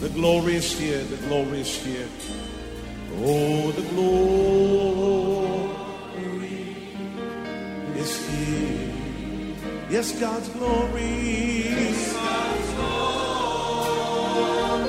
[0.00, 1.04] The glory is here.
[1.04, 2.08] The glory is here.
[3.20, 4.20] Oh, the glory
[8.02, 8.94] is here.
[9.90, 11.68] Yes, God's glory.
[11.68, 13.20] Yes, God's glory
[14.62, 14.88] I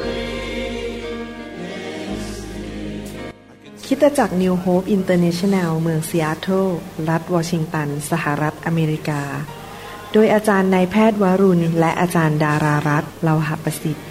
[3.73, 6.68] can คริดจักร New Hope International เมืองซีแอตเทิล
[7.09, 9.21] รัฐวอชิงตัน สหรัฐอเมริกา
[10.14, 14.11] โดยอาจารย์นายแพทย์วรุณ และอาจารย์ดารารัตน์เลาหประสิทธิ์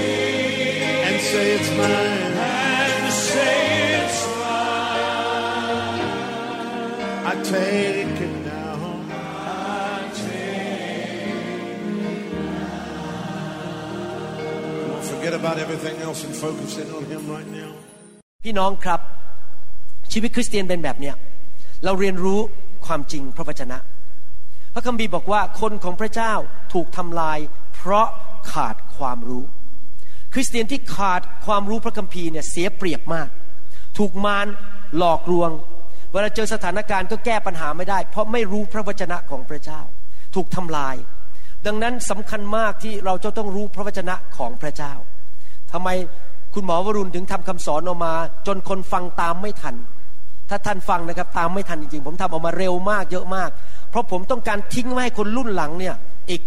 [15.41, 17.71] about everything else and focus in on Him right now.
[18.45, 18.99] พี่น้องครับ
[20.13, 21.15] ชีวิตคริสเตียนเป็นแบบเนี้ย
[21.85, 22.39] เราเรียนรู้
[22.85, 23.77] ความจริงพระวจนะ
[24.73, 26.33] พระคัมภีร์บอกว่าคนของพระเจ้า
[26.73, 27.39] ถูกทำลาย
[27.75, 28.07] เพราะ
[28.53, 29.43] ขาดความรู้
[30.33, 33.29] คริสเตียนที่ขาดความรู้พระคัมภีร์เนี่ยเสียเปรียบมาก
[33.97, 34.47] ถูกมาร
[34.97, 35.49] หลอกลวง
[36.11, 39.81] เวลาเจอสถานการณ์ก็แก้ปัญหาไม่ได้ เพราะไม่รู้พระวจนะของพระเจ้า
[40.35, 40.95] ถูกทำลาย
[41.65, 44.93] ดังนั้นสำคัญมากที่เราจะต้องรู้พระวจนะของพระเจ้า
[45.73, 45.89] ทำไม
[46.53, 48.13] คุณหมอวรุณถึงทำคำสอนออกมา
[48.47, 49.75] จนคนฟังตามไม่ทัน
[50.49, 53.49] ถ้าท่านฟังนะครับ ตามไม่ทันจริงๆ ผมทำออกมาเร็วมากเยอะมาก
[53.89, 55.95] เพราะผมต้องการทิ้งไว้ให้คนรุ่นหลังเนี่ย
[56.29, 56.41] อีก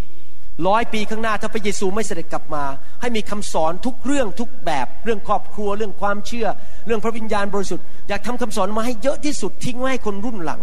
[0.68, 2.64] ร้อยปีข้างหน้าถ้าพระเยซูไม่เสด็จกลับมา
[3.00, 6.46] ให้มีคำสอนทุกเรื่องทุกแบบ เรื่องครอบครัวเรื่องความเชื่อ
[6.86, 10.60] เรื่องพระวิญญาณบริสุทธิ์อยากทำคำสอนมาให้เยอะที่สุดทิ้งไว้ให้คนรุ่นหลัง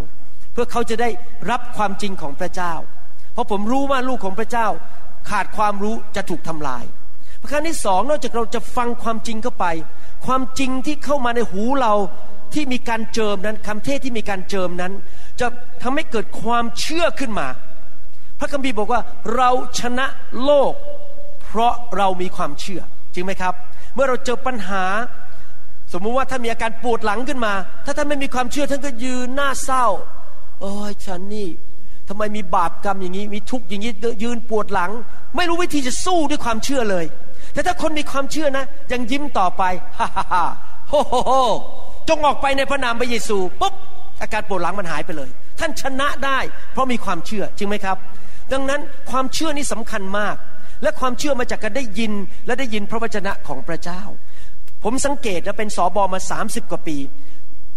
[0.54, 1.10] เพื่อเขาจะได้
[1.52, 2.74] รับความจริงของพระเจ้า
[3.34, 4.68] เพราะผมรู้ว่าลูกของพระเจ้า
[5.30, 6.84] ขาดความรู้จะถูกทำลาย
[7.42, 9.66] ประการที่สองนอกจากเราจะฟังความจริงเข้าไป
[10.26, 11.94] ความจริงที่เข้ามาในหูเรา
[12.54, 14.94] ที่มีการเจิมนั้นคำเทศที่มีการเจิมนั้น
[15.40, 15.48] จะ
[15.84, 17.48] ทำให้เกิดความเชื่อขึ้นมา
[18.40, 19.02] พระคัมภีร์บอกว่า
[19.36, 19.50] เรา
[19.80, 20.08] ชนะ
[20.44, 20.74] โลก
[21.44, 22.82] เพราะเรามีความเชื่อ
[23.14, 23.54] จริงไหมครับ
[23.94, 24.84] เมื่อเราเจอปัญหา
[25.94, 27.54] สมมุติว่าท่านมีอาการปวดหลังขึ้นมา
[27.86, 29.86] ถ้าท่านไม่มีความเชื่อท่านก็ยืนหน้าเศร้า
[30.62, 31.50] โอ้ยฉันนี่
[32.08, 33.92] ทำไมมีบาปกรรมอย่างนี้ มีทุกข์อย่างนี้
[34.24, 34.92] ยืนปวดหลัง
[35.36, 37.06] ไม่รู้วิธีจะสู้ด้วยความเชื่อเลย
[37.54, 39.64] แต่ถ้าคนมีความเชื่อนะ ยังยิ้มต่อไป
[40.00, 40.44] ฮ่าฮ่าฮ่า
[40.90, 41.32] โฮโฮโฮ
[42.10, 43.74] จงออกไปในพระนามพระเยซูปุ๊บ
[44.22, 45.30] อาการปวดหลังมันหายไปเลย
[45.60, 46.40] ท่านชนะได้
[46.72, 47.98] เพราะมีความเชื่อจริงไหมครับ
[48.54, 48.82] ดังนั้น
[49.12, 50.36] ความเชื่อนี่สำคัญมาก
[50.84, 52.14] และความเชื่อมาจากการได้ยิน
[52.46, 54.02] และได้ยินพระวจนะของพระเจ้า
[54.84, 56.98] ผมสังเกตและเป็นสอบอมา 30 กว่าปี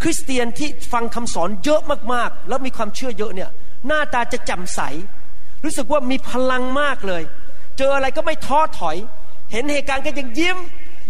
[0.03, 1.81] คริสเตียนที่ฟังคำสอนเยอะ
[2.13, 3.51] มากๆ แล้วมีความเชื่อเยอะเนี่ย
[3.87, 4.81] หน้าตาจะแจ่มใส
[5.65, 7.23] รู้สึกว่ามีพลังมากเลย
[7.79, 8.97] เจออะไรก็ไม่ท้อถอย
[9.55, 10.59] เห็นเหตุการณ์ก็ยังยิ้ม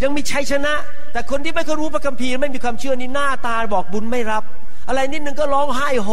[0.02, 0.74] ยังมีชัยชนะ
[1.12, 4.44] แต่คนที่ไม่เคยรู้พระคัมภีร์ไม่มีความเชื่อนี่หน้าตาบอกบุญไม่รับ
[4.88, 6.08] อะไรนิดนึงก็ร้องไห้โฮ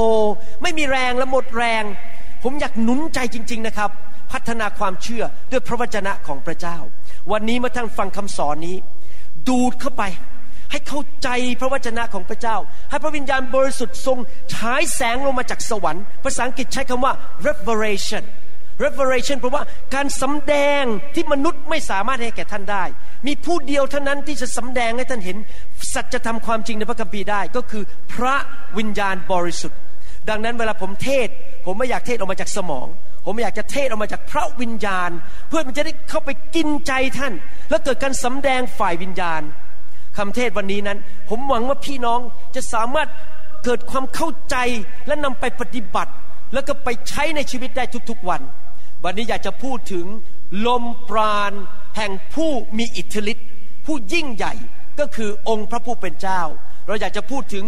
[0.62, 1.84] ไม่มีแรงและหมดแรง
[2.44, 3.90] ผมอยากหนุนใจจริง ๆนะครับ
[4.32, 6.78] พัฒนาความเชื่อด้วยพระวจนะของพระเจ้า
[7.32, 8.78] วันนี้เมื่อท่านฟังคำสอนนี้
[9.48, 10.04] ดูดเข้าไป
[10.72, 11.30] ให้เข้าใจ
[11.62, 12.58] พระวจนะของพระเจ้า
[12.90, 14.18] ให้พระวิญญาณบริสุทธิ์ทรง
[14.54, 17.14] ฉายแสงลงมาจากสวรรค์ ภาษาอังกฤษใช้คำว่า
[17.46, 18.24] revelation
[18.84, 19.64] revelation แปลว่า
[19.96, 20.84] การสำแดง
[21.16, 22.84] ที่มนุษย์ไม่สามารถให้แก่ท่านได้
[23.28, 25.38] มีผู้เดียวเท่านั้นที่จะสำแดงให้ท่านเห็น
[25.94, 27.84] สัจธรรมความจริงในพระคัมภีร์ได้ ก็คือ
[28.14, 28.36] พระ
[28.78, 29.80] วิญญาณบริสุทธิ์
[30.30, 31.30] ดังนั้นเวลาผมเทศ
[31.66, 32.88] ผมไม่อยากเทศออกมาจากสมอง
[33.26, 35.12] ผมอยากจะเทศออกมาจากพระวิญญาณ
[35.50, 37.34] เพื่อมันจะได้เข้าไปกินใจท่าน
[37.70, 39.42] และเกิดการสำแดงฝ่ายวิญญาณ
[40.18, 41.00] คำเทศวันนี้นั้น
[41.30, 42.20] ผมหวังว่าพี่น้อง
[42.56, 43.10] จะสามารถ
[43.64, 44.56] เกิดความเข้าใจ
[45.08, 46.12] และนำไปปฏิบัติ
[46.54, 48.42] แล้วก็ไปใช้ในชีวิตได้ทุกๆวัน
[49.04, 50.06] วันนี้อยากจะพูดถึง
[50.68, 51.54] ลมปราณ
[51.98, 53.48] แห่งผู้มีอิทธิฤทธิ์
[53.86, 54.54] ผู้ยิ่งใหญ่
[55.00, 56.42] ก็คือองค์พระผู้เป็นเจ้า
[56.88, 57.66] เราอยากจะพูดถึง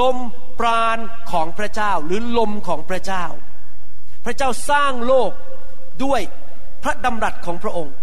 [0.00, 0.16] ลม
[0.60, 0.98] ปราณ
[1.32, 3.24] ของพระเจ้าหรือลมของพระเจ้า
[4.24, 5.30] พระเจ้าสร้างโลก
[6.04, 6.20] ด้วย
[6.82, 7.94] พระดำรัสของพระองค์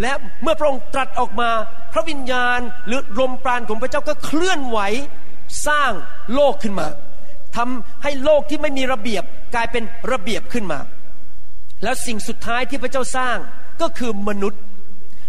[0.00, 0.12] และ
[0.42, 1.50] เมื่อพระองค์ตรัสออกมา
[1.92, 4.78] พระวิญญาณหรือลมปราณของพระเจ้าก็เคลื่อนไหว
[5.66, 5.92] สร้าง
[6.34, 6.88] โลกขึ้นมา
[7.56, 9.24] ทำให้โลกที่ไม่มีระเบียบ
[9.54, 9.82] กลายเป็น
[10.12, 10.78] ระเบียบขึ้นมา
[11.84, 13.36] แล้วสิ่งสุดท้ายที่พระเจ้าสร้าง
[13.80, 14.60] ก็คือมนุษย์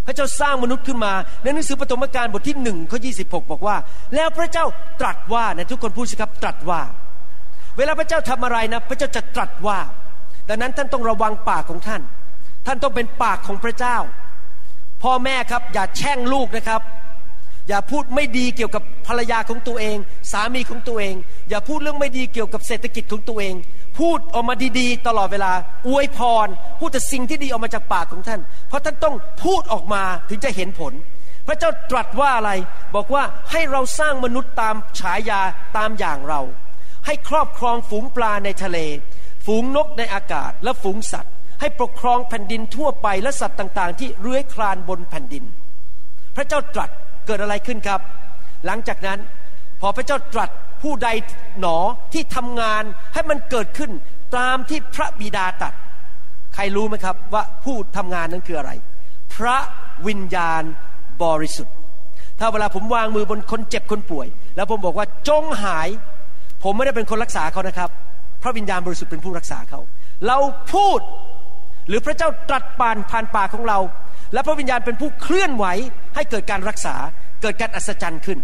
[0.06, 1.12] พระเจ้าสร้างมนุษย์ขึ้นมา
[1.42, 3.10] ในหนังสือปฐมกาลบทที่หนึ่งข้อยี
[3.50, 3.76] บอกว่า
[4.14, 4.64] แล้วพระเจ้า
[5.00, 6.80] ตรัสว่านะทุกคนพูดสิครับตรัสว่า
[7.76, 9.78] เวลาพระเจ้าทำอะไรนะ พระเจ้าจะตรัสว่า
[10.48, 12.02] ดังนั้นท่านต้องระวังปากของท่าน
[12.66, 13.96] ท่านต้องเป็นปากของพระเจ้า
[15.02, 16.82] พ่อแม่ครับอย่าแช่งลูกนะครับ
[17.68, 19.96] อย่าพูดไม่ดีเกี่ยวกับภรรยาของตัวเอง
[20.32, 21.14] สามีของตัวเอง
[21.48, 23.54] อย่าพูดเรื่องไม่ดีเกี่ยวกับเศรษฐกิจของตัวเอง
[23.98, 25.52] พูดออกมาดีๆ ตลอดเวลา
[25.88, 26.48] อวยพร
[26.78, 29.14] พูดแต่สิ่งที่ดีออกมาจากปากของท่าน เพราะท่านต้อง
[29.44, 30.92] พูดออกมาถึงจะเห็นผล
[31.46, 32.50] พระเจ้าตรัสว่าอะไร
[32.94, 35.40] บอกว่าให้เราสร้างมนุษย์ตามฉายา
[35.76, 36.40] ตามอย่างเรา
[37.06, 38.78] ให้ครอบครองฝูงปลาในทะเล
[39.46, 45.44] ฝูงนกในอากาศ และฝูงสัตว์ ให้ปกครองแผ่นดินทั่วไปและสัตว์ต่างๆ ที่เลื้อยคลานบนแผ่นดิน
[46.36, 46.90] พระเจ้าตรัส
[47.26, 48.00] เกิดอะไรขึ้นครับ
[48.66, 49.18] หลังจากนั้น
[49.80, 50.50] พอพระเจ้าตรัส
[50.82, 51.08] ผู้ใด
[51.60, 51.78] หนอ
[52.12, 52.82] ที่ทำงาน
[53.14, 53.90] ให้มันเกิดขึ้น
[54.36, 55.74] ตามที่พระบิดาตรัส
[56.54, 58.72] ใครรู้ไหมครับว่าผู้ทำงานนั้นคืออะไร
[59.34, 59.58] พระ
[60.06, 60.62] วิญญาณ
[61.24, 61.74] บริสุทธิ์
[62.38, 64.26] ถ้าเวลาผมวางมือบนคนเจ็บคนป่วย
[64.56, 65.88] แล้วผมบอกว่าจงหาย
[66.62, 67.90] ผมไม่ได้เป็นคนรักษาเขานะครับ
[68.42, 69.80] พระวิญญาณบริสุทธิ์เป็นผู้รักษาเขา
[70.26, 70.38] เรา
[70.72, 71.00] พูด
[71.88, 73.78] หรือพระเจ้าตรัสปานผ่านปากของเรา
[74.32, 75.66] และพระวิญญาณเป็นผู้เคลื่อนไหว
[76.14, 76.94] ให้เกิดการรักษา
[77.42, 78.38] เกิดการอัศจรรย์ขึ้น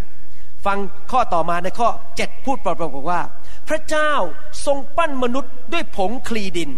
[0.66, 0.78] ฟัง
[1.10, 1.88] ข้อต่อมาในข้อ
[2.18, 2.66] 7 พูดบ
[2.98, 3.20] อกว่า
[3.68, 4.12] พระเจ้า
[4.66, 6.70] ทรงปั้นมนุษย์ด้วยผงคลีดิน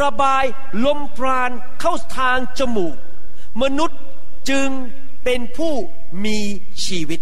[0.00, 0.44] ระบาย
[0.84, 1.50] ลมปราณ
[1.80, 2.96] เข้าทางจมูก
[3.62, 4.00] มนุษย์
[4.50, 4.68] จึง
[5.24, 5.74] เป็นผู้
[6.24, 6.38] มี
[6.86, 7.20] ชีวิต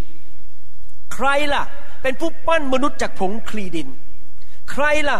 [1.14, 1.64] ใครล่ะ
[2.02, 3.88] เป็นผู้ปั้นมนุษย์จากผงคลีดิน
[4.70, 5.18] ใครล่ะ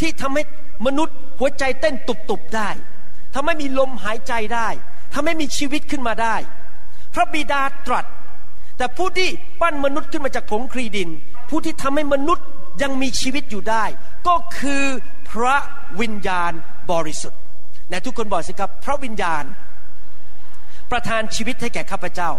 [0.00, 0.42] ที่ทำให้
[0.86, 2.70] มนุษย์หัวใจเต้นตุบๆได้
[3.34, 4.68] ทำให้มีลมหายใจได้
[5.14, 6.36] ทำให้มีชีวิตขึ้นมาได้
[7.14, 8.04] พระบิดาตรัส
[8.78, 9.28] แต่ผู้ที่
[9.60, 11.08] ปั้นมนุษย์ขึ้นมาจากผงคลีดิน
[11.50, 12.46] ผู้ที่ทำให้มนุษย์
[12.82, 13.84] ยังมีชีวิตอยู่ได้
[14.28, 14.84] ก็คือ
[15.30, 15.56] พระ
[16.00, 16.52] วิญญาณ
[16.90, 17.40] บริสุทธิ์
[17.90, 19.44] นะทุกคนบอกสิครับ พระวิญญาณ
[20.90, 22.30] ประทานชีวิตให้แก่ข้าพเจ้า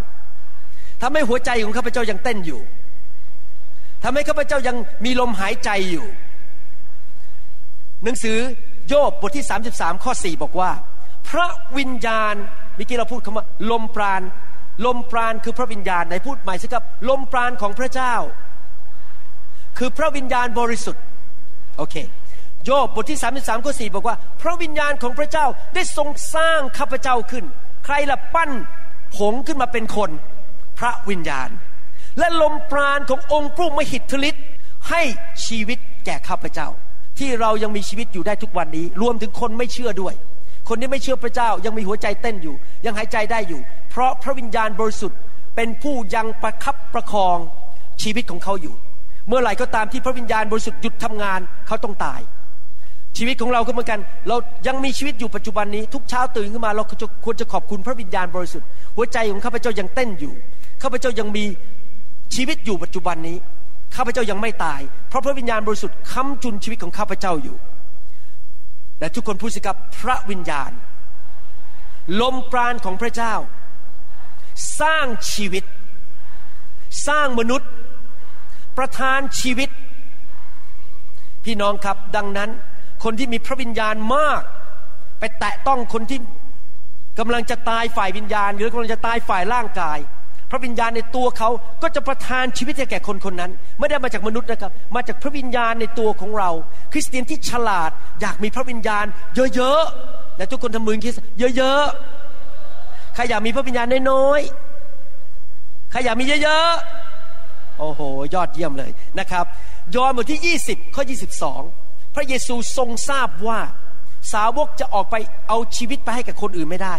[1.01, 2.61] ทำให้หัวใจของข้าพเจ้ายังเต้นอยู่
[4.03, 6.07] ทำให้ข้าพเจ้ายังมีลมหายใจอยู่
[8.03, 8.37] หนังสือ
[8.87, 10.71] โยบบทที่ 33 ข้อ 4 บอกว่า
[11.29, 11.47] พระ
[11.77, 12.35] วิญญาณ
[12.75, 14.21] เมื่อกี้เราพูดคำว่า ลมปราณ
[14.85, 18.15] ลมปราณคือพระวิญญาณไหนพูดใหม่สิครับ ลมปราณของพระเจ้า
[19.77, 21.03] คือพระวิญญาณบริสุทธิ์
[21.77, 21.95] โอเค
[22.65, 25.45] โยบบทที่33ข้อ4บอกว่า พระวิญญาณของพระเจ้า
[25.75, 27.45] ได้ทรงสร้างข้าพเจ้าขึ้น
[27.85, 28.51] ใครละปั้น
[29.15, 30.09] ผงขึ้นมาเป็นคน
[30.79, 31.49] พระวิญญาณ
[32.19, 34.45] และลมปราณขององค์ผู้มหิทธิฤทธิ์
[34.89, 35.01] ให้
[35.45, 36.67] ชีวิตแก่ข้าพเจ้า
[37.19, 40.13] ที่เรายังมีชีวิตอยู่ได้ทุกวันนี้ รวมถึงคนไม่เชื่อด้วย
[40.69, 42.55] คนที่ไม่เชื่อพระเจ้ายังมีหัวใจเต้นอยู่
[42.85, 43.61] ยังหายใจได้อยู่
[43.99, 45.19] ราะพระวิญญาณบริสุทธิ์
[45.55, 47.37] เป็นผู้ยังประคับประคอง
[48.01, 48.75] ชีวิตของเขาอยู่
[49.27, 52.21] เมื่อไหร่ก็ตามที่พระวิญญาณบริสุทธิ์หยุดทำงานเขาต้องตาย
[53.17, 54.37] ชีวิตของเราก็เหมือนกัน เรา
[54.67, 56.83] ยังมีชีวิตอยู่ปัจจุบันนี้ ทุกเช้าตื่นขึ้นมาเรา
[57.25, 60.33] ควรจะขอบคุณพระวิญญาณบริสุทธิ์ หัวใจของข้าพเจ้ายังเต้นอยู่
[60.83, 61.45] ข้าพเจ้ายังมี
[62.35, 63.37] ชีวิตอยู่ปัจจุบันนี้
[63.95, 67.57] ข้าพเจ้ายังไม่ตาย เพราะพระวิญญาณบริสุทธิ์ค้ำจุนชีวิตของข้าพเจ้าอยู่
[68.99, 70.71] และทุกคนพูดสิครับพระวิญญาณ
[72.21, 73.33] ลมปราณของพระเจ้า
[74.79, 75.63] สร้างชีวิต
[77.07, 77.69] สร้างมนุษย์
[78.77, 79.69] ประทานชีวิต
[81.45, 82.49] พี่น้องครับดังนั้น
[83.03, 84.41] คนที่มีพระวิญญาณมาก
[85.19, 86.19] ไปแตะต้องคนที่
[87.19, 89.99] กำลังจะตายฝ่ายวิญญาณ หรือกำลังจะตายฝ่ายร่างกาย
[90.51, 91.49] พระวิญญาณในตัวเขา
[91.81, 96.49] ก็จะประทานชีวิตให้แก่คนคนนั้น ไม่ได้มาจากมนุษย์นะครับ มาจากพระวิญญาณในตัวของเรา
[96.91, 97.91] คริสเตียนที่ฉลาด
[98.21, 99.05] อยากมีพระวิญญาณ
[99.55, 101.13] เยอะๆและทุกคนทำมือคิด
[101.57, 102.18] เยอะๆ
[103.15, 108.01] ใครอยากมีพระวิญญาณน้อยๆ ใครอยากมีเยอะๆ โอ้โห
[108.33, 109.45] ยอดเยี่ยมเลยนะครับ
[109.95, 111.03] ยอห์นบทที่ 20 ข้อ
[111.59, 113.59] 22 พระเยซูทรงทราบว่า
[114.33, 115.15] สาวกจะออกไป
[115.47, 116.95] เอาชีวิตไปให้กับคนอื่นไม่ได้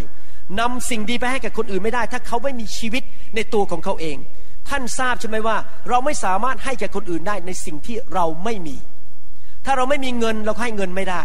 [0.61, 3.03] นำสิ่งดีไปให้กับคนอื่นไม่ได้ ถ้าเขาไม่มีชีวิต
[3.35, 4.17] ในตัวของเขาเอง
[4.69, 5.57] ท่านทราบใช่ไหมว่า
[5.89, 8.77] เราไม่สามารถให้แก่คนอื่นได้ในสิ่งที่เราไม่มี
[9.65, 11.23] ถ้าเราไม่มีเงินเราก็ให้เงินไม่ได้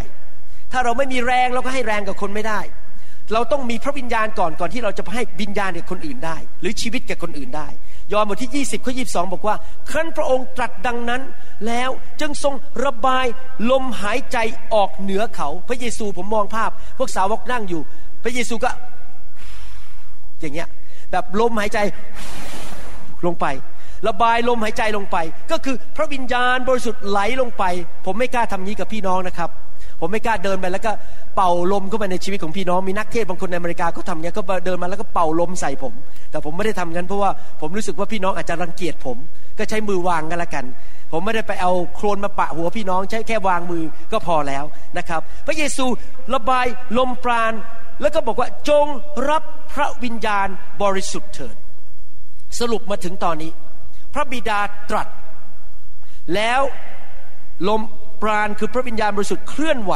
[0.72, 2.60] ถ้าเราไม่มีแรงเราก็ให้แรงกับคนไม่ได้
[3.34, 7.68] เราต้องมีพระวิญญาณก่อนก่อนที่เราจะให้วิญญาณแก่คนอื่นได้ หรือชีวิตแก่คนอื่นได้
[8.14, 9.56] ยอห์นบทที่ 20ข้อ22 บอกว่า
[9.90, 11.22] ครั้นพระองค์ตรัสดังนั้น
[11.68, 11.90] แล้ว
[12.20, 12.54] จึงทรง
[12.86, 13.26] ระบาย
[13.72, 14.38] ลมหายใจ
[14.74, 17.82] ออกเหนือเขา พระเยซูผมมองภาพ พวกสาวกนั่งอยู่
[18.24, 18.70] พระเยซูก็
[20.42, 20.70] อย่างเงี้ย
[21.12, 21.80] แบบลมหายใจ
[23.26, 23.46] ลงไป
[24.08, 25.18] ระบายลมหายใจลงไป
[25.52, 27.64] ก็คือพระวิญญาณบริสุทธิ์ไหลลงไป
[28.06, 29.50] ผมไม่กล้าทำนี้กับพี่น้องนะครับ
[30.00, 30.92] ผมไม่กล้าเดินไปแล้วก็
[31.36, 35.94] เป่าลมเข้าไปในชีวิตของพี่น้องมีนักเทศบางคนในอเมริกาก็ทำเงี้ยก็เดินมาแล้วก็เป่าลมใส่ผม
[36.32, 39.18] แต่ผมไม่ได้ทำงั้นเพราะว่าผมรู้สึกว่าพี่น้องอาจจะรังเกียจผม
[39.58, 40.66] ก็ใช้มือวางกันละกัน
[41.12, 44.64] ผมไม่ได้ไปเอาโครนมาปะหัวพี่น้องใช้แค่วางมือก็พอแล้ว
[44.98, 45.86] นะครับ พระเยซู
[46.34, 46.66] ระบาย
[46.98, 47.54] ลมปราณ
[48.02, 48.86] แล้วก็บอกว่าจง
[49.30, 50.48] รับพระวิญญาณ
[50.82, 51.56] บริสุทธิ์เถิด
[52.60, 53.52] สรุปมาถึงตอนนี้
[54.14, 54.60] พระบิดา
[54.90, 55.08] ตรัส
[56.36, 56.62] แล้ว
[57.68, 57.82] ลม
[58.22, 59.94] ปราณคือพระวิญญาณบริสุทธิ์เคลื่อนไหว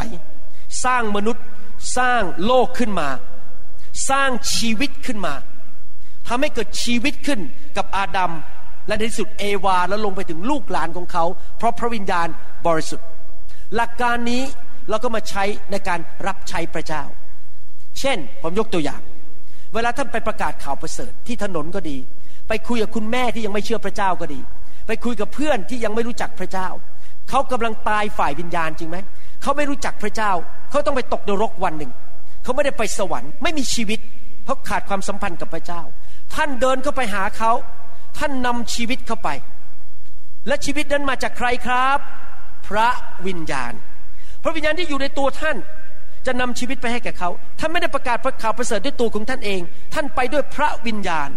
[0.86, 1.46] สร้างมนุษย์
[1.98, 3.10] สร้างโลกขึ้นมา
[4.10, 5.34] สร้างชีวิตขึ้นมา
[6.28, 7.40] ทำให้เกิดชีวิตขึ้น
[7.78, 8.32] กับอาดัม
[8.88, 11.26] และในที่สุดเอวาแล้วลงไปถึงลูกหลานของเขา
[11.58, 12.28] เพราะพระวิญญาณ
[12.68, 13.08] บริสุทธิ์
[13.76, 14.42] หลักการนี้
[14.90, 17.04] เราก็มาใช้ในการรับใช้พระเจ้า
[18.00, 19.02] เช่นผมยกตัวอย่าง
[19.74, 21.98] เวลาท่านไปประกาศข่าวประเสริฐที่ถนนก็ดี
[22.48, 24.40] ไปคุยกับคุณแม่ที่ยังไม่เชื่อพระเจ้าก็ดี
[24.88, 26.68] ไปคุยกับเพื่อนที่ยังไม่รู้จักพระเจ้า
[27.30, 28.98] เขากำลังตายฝ่ายวิญญาณจริงไหม
[29.42, 30.32] เขาไม่รู้จักพระเจ้า
[30.70, 31.92] เขาต้องไปตกนรกวันหนึ่ง
[32.44, 34.00] เขาไม่ได้ไปสวรรค์ไม่มีชีวิต
[34.44, 35.82] เพราะขาดความสัมพันธ์กับพระเจ้า
[36.36, 37.52] ท่านเดินเข้าไปหาเขา
[38.18, 39.30] ท่านนำชีวิตเข้าไป
[40.48, 42.00] และชีวิตนั้นมาจากใครครับ
[42.68, 42.88] พระ
[43.28, 43.74] วิญญาณ
[44.44, 45.58] พระวิญญาณที่อยู่ในตัวท่าน
[46.26, 49.62] จะนำชีวิตไปให้แก่เขา ท่านไม่ได้ประกาศพระข่าวประเสริฐด้วยตัวของท่านเอง
[49.94, 51.30] ท่านไปด้วยพระวิญญาณ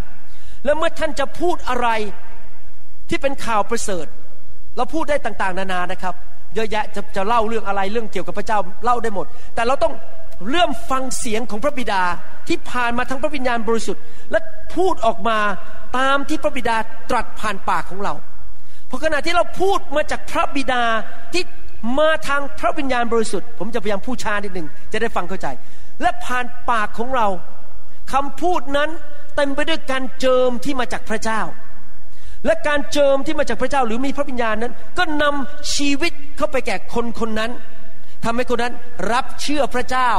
[0.65, 1.89] และเมื่อท่านจะพูดอะไร
[3.09, 4.07] ที่เป็นข่าวประเสริฐ
[4.77, 6.15] เราพูดได้ต่างๆ นานานะครับ
[6.55, 9.95] เยอะแยะจะจะเล่าเรื่องอะไรเรื่องเกี่ยวกับพระเจ้าเล่าได้หมด แต่เราต้อง
[10.51, 12.03] เริ่มฟังเสียงของพระบิดา
[12.49, 14.39] ที่ผ่านมาทั้งพระวิญญาณบริสุทธิ์ และ
[14.75, 15.39] พูดออกมา
[15.99, 16.77] ตามที่พระบิดา
[17.11, 18.15] ตรัสผ่านปากของเรา
[18.87, 20.83] เพราะขณะที่เราพูดมาจากพระบิดา
[21.33, 21.43] ที่
[21.99, 25.47] มาทางพระวิญญาณบริสุทธิ์ ผมจะพยายามพูดช้านิดหนึ่งจะได้ฟังเข้าใจ
[26.01, 27.27] และผ่านปากของเรา
[28.13, 28.91] คำพูดนั้น
[29.37, 31.41] เต็มไปด้วยการเจิมที่มาจากพระเจ้า
[32.47, 37.51] และการเจิมที่มาจากพระเจ้าหรือมีพระวิญญาณนั้น ก็นำชีวิตเข้าไปแก่คนคนนั้น
[38.25, 38.75] ทำให้คนนั้น
[39.13, 40.11] รับเชื่อพระเจ้า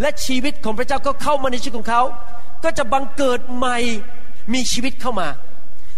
[0.00, 2.02] และชีวิตของพระเจ้าก็เข้ามาในชีวิตของเขา
[2.64, 3.78] ก็จะบังเกิดใหม่
[4.54, 5.28] มีชีวิตเข้ามา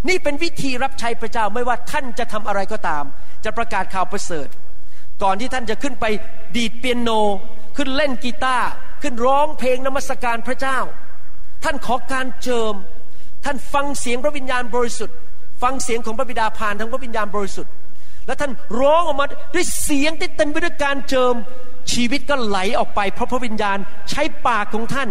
[0.09, 3.05] นี่เป็นวิธีรับใช้พระเจ้าไม่ว่าท่านจะทำอะไรก็ตาม
[3.45, 4.49] จะประกาศข่าวประเสริฐ
[5.23, 6.05] ก่อนที่ท่านจะขึ้นไป
[6.57, 7.11] ดีดเปียโน
[7.77, 8.69] ขึ้นเล่นกีตาร์
[9.03, 10.79] ขึ้นร้องเพลงนมัสการพระเจ้า
[11.65, 12.75] ท่านขอการเจิม
[13.45, 15.17] ท่านฟังเสียงพระวิญญาณบริสุทธิ์
[15.63, 17.73] ฟังเสียงของพระบิดาผ่านทางพระวิญญาณบริสุทธิ์
[18.27, 21.35] และท่านร้องออกมาด้วยเสียงที่เต็มไปด้วยการเจิม
[21.93, 23.79] ชีวิตก็ไหลออกไป เพราะพระวิญญาณ
[24.11, 25.09] ใช้ปากของท่าน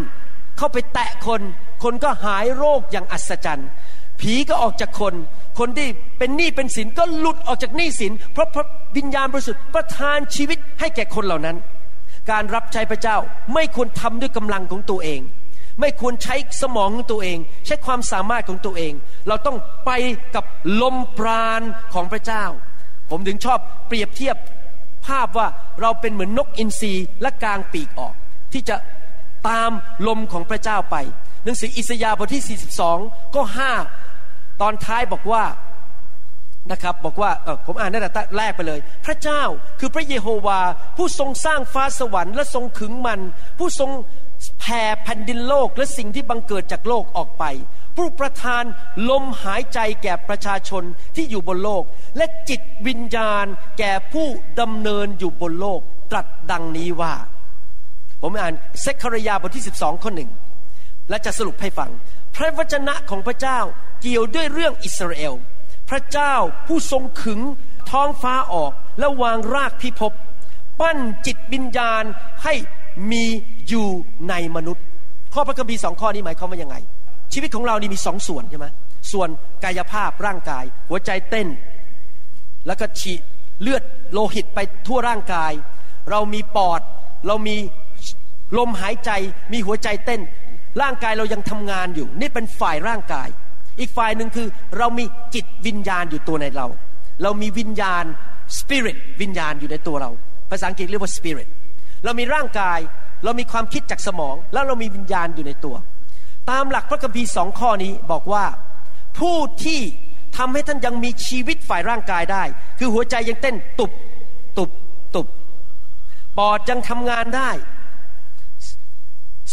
[0.58, 1.42] เข้าไปแตะคน
[1.84, 3.70] คนก็หายโรคอย่างอัศจรรย์
[4.22, 5.14] ผีก็ออกจากคน
[5.60, 5.88] คนที่
[6.18, 8.66] เป็นหนี้เป็นสินก็หลุดออกจากหนี้สิน เพราะพระ
[8.98, 11.58] วิญญาณบริสุทธิ์ประทานชีวิตให้แก่คนเหล่านั้น
[12.32, 13.18] การรับใช้พระเจ้า
[13.54, 15.22] ไม่ควรทำด้วยกำลังของตัวเอง
[15.79, 18.94] ไม่ควรใช้สมองของตัวเอง ใช้ความสามารถของตัวเอง
[19.27, 19.91] เราต้องไป
[20.36, 20.46] กับ
[20.82, 21.62] ลมปราณ
[21.94, 22.44] ของพระเจ้า
[23.10, 24.38] ผมถึงชอบเปรียบเทียบ
[25.08, 25.48] ภาพว่า
[25.82, 28.13] เราเป็นเหมือนนกอินทรีและกลางปีกออก
[28.53, 28.75] ที่จะ
[29.48, 29.72] ตาม
[30.08, 30.96] ลมของพระเจ้าไป
[31.44, 32.60] หนังสืออิสยาห์บทที่
[32.91, 33.41] 42 ก็
[34.01, 35.44] 5 ตอนท้ายบอกว่า
[36.72, 39.41] นะครับบอกว่าเออผมอ่านตั้งแต่แรกไปเลย พระเจ้า
[39.79, 40.60] คือพระเยโฮวา
[40.98, 43.20] ผู้ทรงสร้างฟ้าสวรรค์และทรงขึงมัน
[43.60, 43.89] ผู้ทรง
[44.60, 47.44] แผ่แผ่นดินโลกและสิ่งที่บังเกิดจากโลกออกไป
[47.98, 48.64] ผู้ประทาน
[49.10, 50.84] ลมหายใจแก่ประชาชน
[51.16, 51.84] ที่อยู่บนโลก
[52.18, 53.46] และจิตวิญญาณ
[53.80, 54.28] แก่ผู้
[54.60, 55.80] ดำเนินอยู่บนโลก
[56.12, 57.14] ตรัสดังนี้ว่า
[58.22, 60.32] ผมอ่านเซคารยาบทที่ 12 ข้อหนึ่ง
[61.10, 61.92] และจะสรุปให้ฟัง
[62.36, 63.60] พระวจนะของพระเจ้า
[64.02, 65.34] เกี่ยวด้วยเรื่องอิสราเอล
[65.90, 66.34] พระเจ้า
[66.68, 67.42] ผู้ทรงขึง
[67.92, 70.14] ท้องฟ้าออกและวางรากพิภพ
[70.80, 72.04] ปั้นจิตวิญญาณ
[72.44, 72.54] ให้
[73.12, 73.25] มี
[73.70, 73.88] อยู่
[74.30, 74.84] ในมนุษย์
[75.34, 76.76] ข้อพระคัมภีร์สองข้อนี้หมายความว่ายังไง
[77.34, 78.68] ชีวิตของเรานี่มีสองส่วนใช่ไหม
[79.12, 79.30] ส่วน
[79.64, 81.48] กายภาพร่างกาย หัวใจเต้น
[82.68, 83.22] แล้วก็ฉีด
[83.62, 85.52] เลือดโลหิตไปทั่วร่างกาย
[86.12, 86.82] เรามีปอด
[87.28, 87.56] เรามี
[88.58, 89.12] ลมหายใจ
[89.54, 90.22] มีหัวใจเต้น
[90.82, 93.30] ร่างกายเรายังทำงานอยู่ นี่เป็นฝ่ายร่างกาย
[93.80, 95.06] อีกฝ่ายหนึ่งคือเรามี
[95.36, 96.68] จิตวิญญาณอยู่ตัวในเรา
[97.24, 98.06] เรามีวิญญาณ
[98.58, 100.12] สปิริตวิญญาณอยู่ในตัวเรา
[100.52, 101.50] ภาษาอังกฤษเรียกว่าสปิริต
[102.04, 102.80] เรามีร่างกาย
[103.24, 105.76] เรามีความคิดจากสมอง แล้วเรามีวิญญาณอยู่ในตัว
[106.50, 108.46] ตามหลักพระคัมภีร์สองข้อนี้บอกว่า
[109.20, 109.82] ผู้ที่
[110.38, 112.44] ทำให้ท่านยังมีชีวิตฝ่ายร่างกายได้
[112.78, 113.92] คือหัวใจยังเต้นตุบ
[114.58, 114.72] ตุบ
[115.16, 115.28] ตุบ
[116.38, 117.50] ปอดยังทำงานได้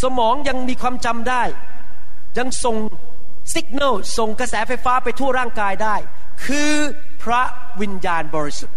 [0.02, 1.42] สมองยังมีความจำได้
[2.38, 2.76] ยังส่ง
[3.54, 5.96] สัญญาณส่งกระแสไฟฟ้าไปทั่วร่างกายได้
[6.44, 6.72] คือ
[7.22, 7.42] พระ
[7.80, 8.76] วิญญาณบริสุทธิ์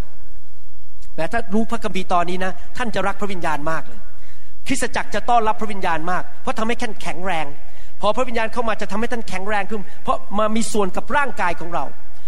[1.15, 3.99] แต่ถ้ารู้พระคัมภีร์ตอนนี้นะ ท่านจะรักพระวิญญาณมากเลย
[4.67, 7.45] คริสตจักรจะต้อนรับพระวิญญาณมาก เพราะทำให้ท่านแข็งแรง
[8.01, 11.85] พอพระวิญญาณเข้ามาจะทำให้ท่านแข็งแรงขึ้น เพราะมามีส่วนกับร่างกายของเรา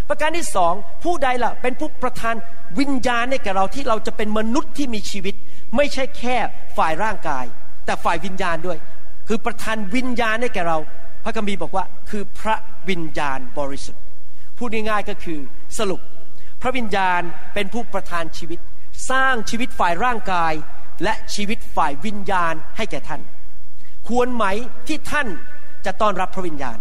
[0.08, 0.72] ประการที่สอง
[1.04, 2.34] ผู้ใดล่ะเป็นผู้ประทาน
[2.80, 5.34] วิญญาณให้แก่เราที่เราจะเป็นมนุษย์ที่มีชีวิต
[5.76, 6.36] ไม่ใช่แค่
[6.76, 7.44] ฝ่ายร่างกาย
[7.86, 8.78] แต่ฝ่ายวิญญาณด้วย
[9.28, 10.78] คือประทานวิญญาณให้แก่เรา
[11.24, 12.56] พระคัมภีร์บอกว่าคือพระ
[12.88, 14.02] วิญญาณบริสุทธิ์
[14.58, 15.40] พูดง่ายๆก็คือ
[15.78, 16.00] สรุป
[16.62, 17.20] พระวิญญาณ
[17.54, 18.58] เป็นผู้ประทานชีวิต
[19.10, 20.52] สร้างชีวิตฝ่ายร่างกาย
[21.02, 23.20] และชีวิตฝ่ายวิญญาณให้แก่ท่าน
[24.08, 24.44] ควรไหม
[24.88, 25.28] ที่ท่าน
[25.86, 26.78] จะต้อนรับพระวิญญาณ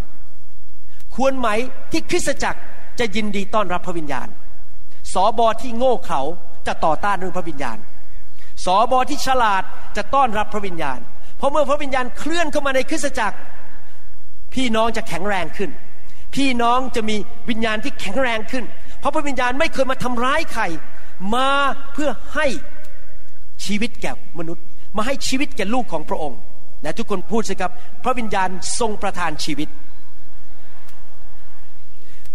[1.15, 1.49] ควรไหม
[1.91, 2.59] ที่คริสตจักร
[2.99, 4.27] จะยินดีต้อนรับพระวิญญาณ
[5.13, 6.21] สอบอที่โง่เขลา
[6.67, 7.77] จะต่อต้านเรื่องพระวิญญาณ
[8.65, 9.63] สอบอที่ฉลาด
[9.97, 10.99] จะต้อนรับพระวิญญาณ
[11.37, 13.37] เพราะเมื่อพระวิญญาณเคลื่อนเข้ามาในคริสตจักร
[14.53, 15.69] พี่น้องจะแข็งแรงขึ้น
[16.35, 17.15] พี่น้องจะมี
[17.49, 18.65] วิญญาณที่แข็งแรงขึ้น
[18.99, 20.63] เพราะพระวิญญาณไม่เคยมาทำร้ายใคร
[21.35, 21.49] มา
[21.93, 22.47] เพื่อให้
[23.65, 24.63] ชีวิตแก่มนุษย์
[24.97, 26.39] มาให้ชีวิตแก่ลูกของพระองค์
[26.83, 27.71] นะทุกคนพูดสิครับ
[28.03, 28.49] พระวิญญาณ
[28.79, 29.69] ทรงประทานชีวิต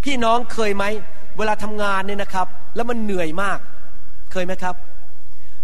[0.04, 0.84] พี่น้องเคยไหม
[1.38, 3.58] เวลาทำงานเนี่ยนะครับ แล้วมันเหนื่อยมาก
[4.32, 4.74] เคยไหมครับ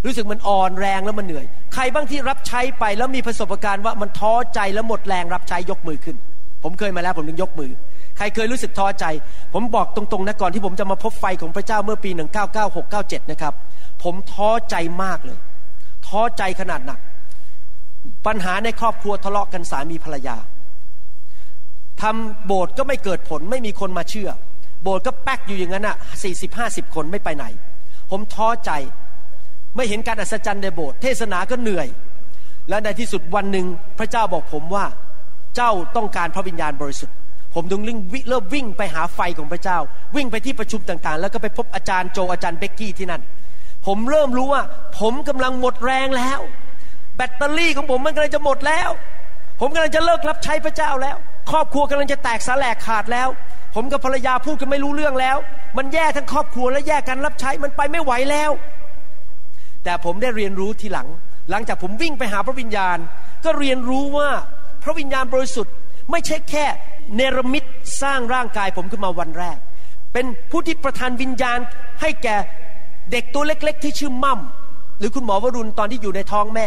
[0.05, 6.17] รู้สึกมันอ่อนแรงแล้วมันเหนื่อย ใครบ้างที่รับใช้ไปแล้วมีประสบการณ์ว่ามันท้อใจแล้วหมดแรงรับใช้ยกมือขึ้น
[6.63, 7.71] ผมเคยมาแล้วผมถึงยกมือ
[8.17, 9.05] ใครเคยรู้สึกท้อใจ
[9.55, 12.11] ผมบอกตรงๆนะก่อนที่ผมจะมาพบไฟของพระเจ้าเมื่อปี
[12.71, 13.55] 1996-97 นะครับ
[14.03, 15.39] ผมท้อใจมากเลย
[16.09, 17.01] ท้อใจขนาดหนัก
[18.27, 20.37] ปัญหาในครอบครัวทะเลาะกันสามีภรรยา
[22.03, 24.31] ทำโบสถ์ก็ไม่เกิดผลไม่มีคนมาเชื่อ
[24.83, 27.45] โบสถ์ก็แป๊กอยู่อย่างนั้นอะสี่สิบห้าสิบคนไม่ไปไหน
[28.11, 28.71] ผมท้อใจ
[29.77, 31.89] ไม่เห็นการอัศจรรย์ในโบสถ์เทศนาก็เหนื่อย
[32.69, 33.67] และในที่สุดวันหนึ่ง
[33.99, 34.85] พระเจ้าบอกผมว่า
[35.57, 37.17] เจ้าต้องการพระวิญญาณบริสุทธิ์
[37.55, 37.99] ผมดึงลิง
[38.29, 39.79] เริ่มวิ่งไปหาไฟของพระเจ้า
[40.17, 43.23] วิ่งไปที่ประชุมต่างๆ แล้วก็ไปพบอาจารย์โจอาจารย์เบกกี้ที่นั่น
[43.89, 44.63] ผมเริ่มรู้ว่า
[45.01, 46.41] ผมกำลังหมดแรงแล้ว
[47.17, 48.89] แบตเตอรี่ของผมมันกำลังจะหมดแล้ว
[49.61, 51.17] ผมกำลังจะเลิกรับใช้พระเจ้าแล้ว
[51.51, 53.29] ครอบครัวกำลังจะแตกสาแหลกขาดแล้ว
[53.75, 55.37] ผมกับภรรยาพูดกันไม่รู้เรื่องแล้ว
[55.77, 58.51] มันแย่ทั้งครอบครัวและแย่กันรับใช้มันไปไม่ไหวแล้ว
[59.85, 61.09] แต่ผมได้เรียนรู้ทีหลัง
[61.51, 62.99] หลังจากผมวิ่งไปหาพระวิญญาณ
[63.45, 64.31] ก็เรียนรู้ว่า
[64.83, 65.75] พระวิญญาณบริสุทธิ์
[66.11, 66.67] ไม่ใช่แค่
[67.15, 67.65] เนรมิต
[68.03, 69.59] สร้างร่างกายผมขึ้นมาวันแรก
[70.13, 71.59] เป็นผู้ที่ประทานวิญญาณ
[72.01, 72.37] ให้แก่
[73.13, 74.41] เด็กตัวเล็ก ๆ ที่ชื่อมั่ม
[74.99, 76.67] หรือคุณหมอวรุณตอนที่อยู่ในท้องแม่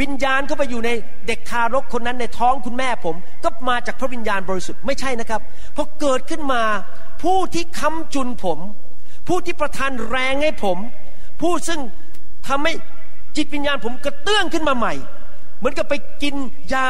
[0.00, 0.90] วิญญาณเข้าไปอยู่ใน
[1.26, 5.40] เด็กทารกคนนั้นในท้องคุณแม่ผม ก็มาจากพระวิญญาณบริสุทธิ์ไม่ใช่นะครับ
[5.76, 6.62] พอเกิดขึ้นมา
[7.22, 8.58] ผู้ที่ค้ำจุนผม
[9.28, 10.78] ผู้ที่ประทานแรงให้ผม
[11.40, 11.80] ผู้ซึ่ง
[12.48, 12.72] ทำให้
[13.36, 14.94] จิตวิญญาณผมกระเตื้องขึ้นมาใหม่
[15.58, 16.34] เหมือนกับไปกิน
[16.74, 16.88] ยา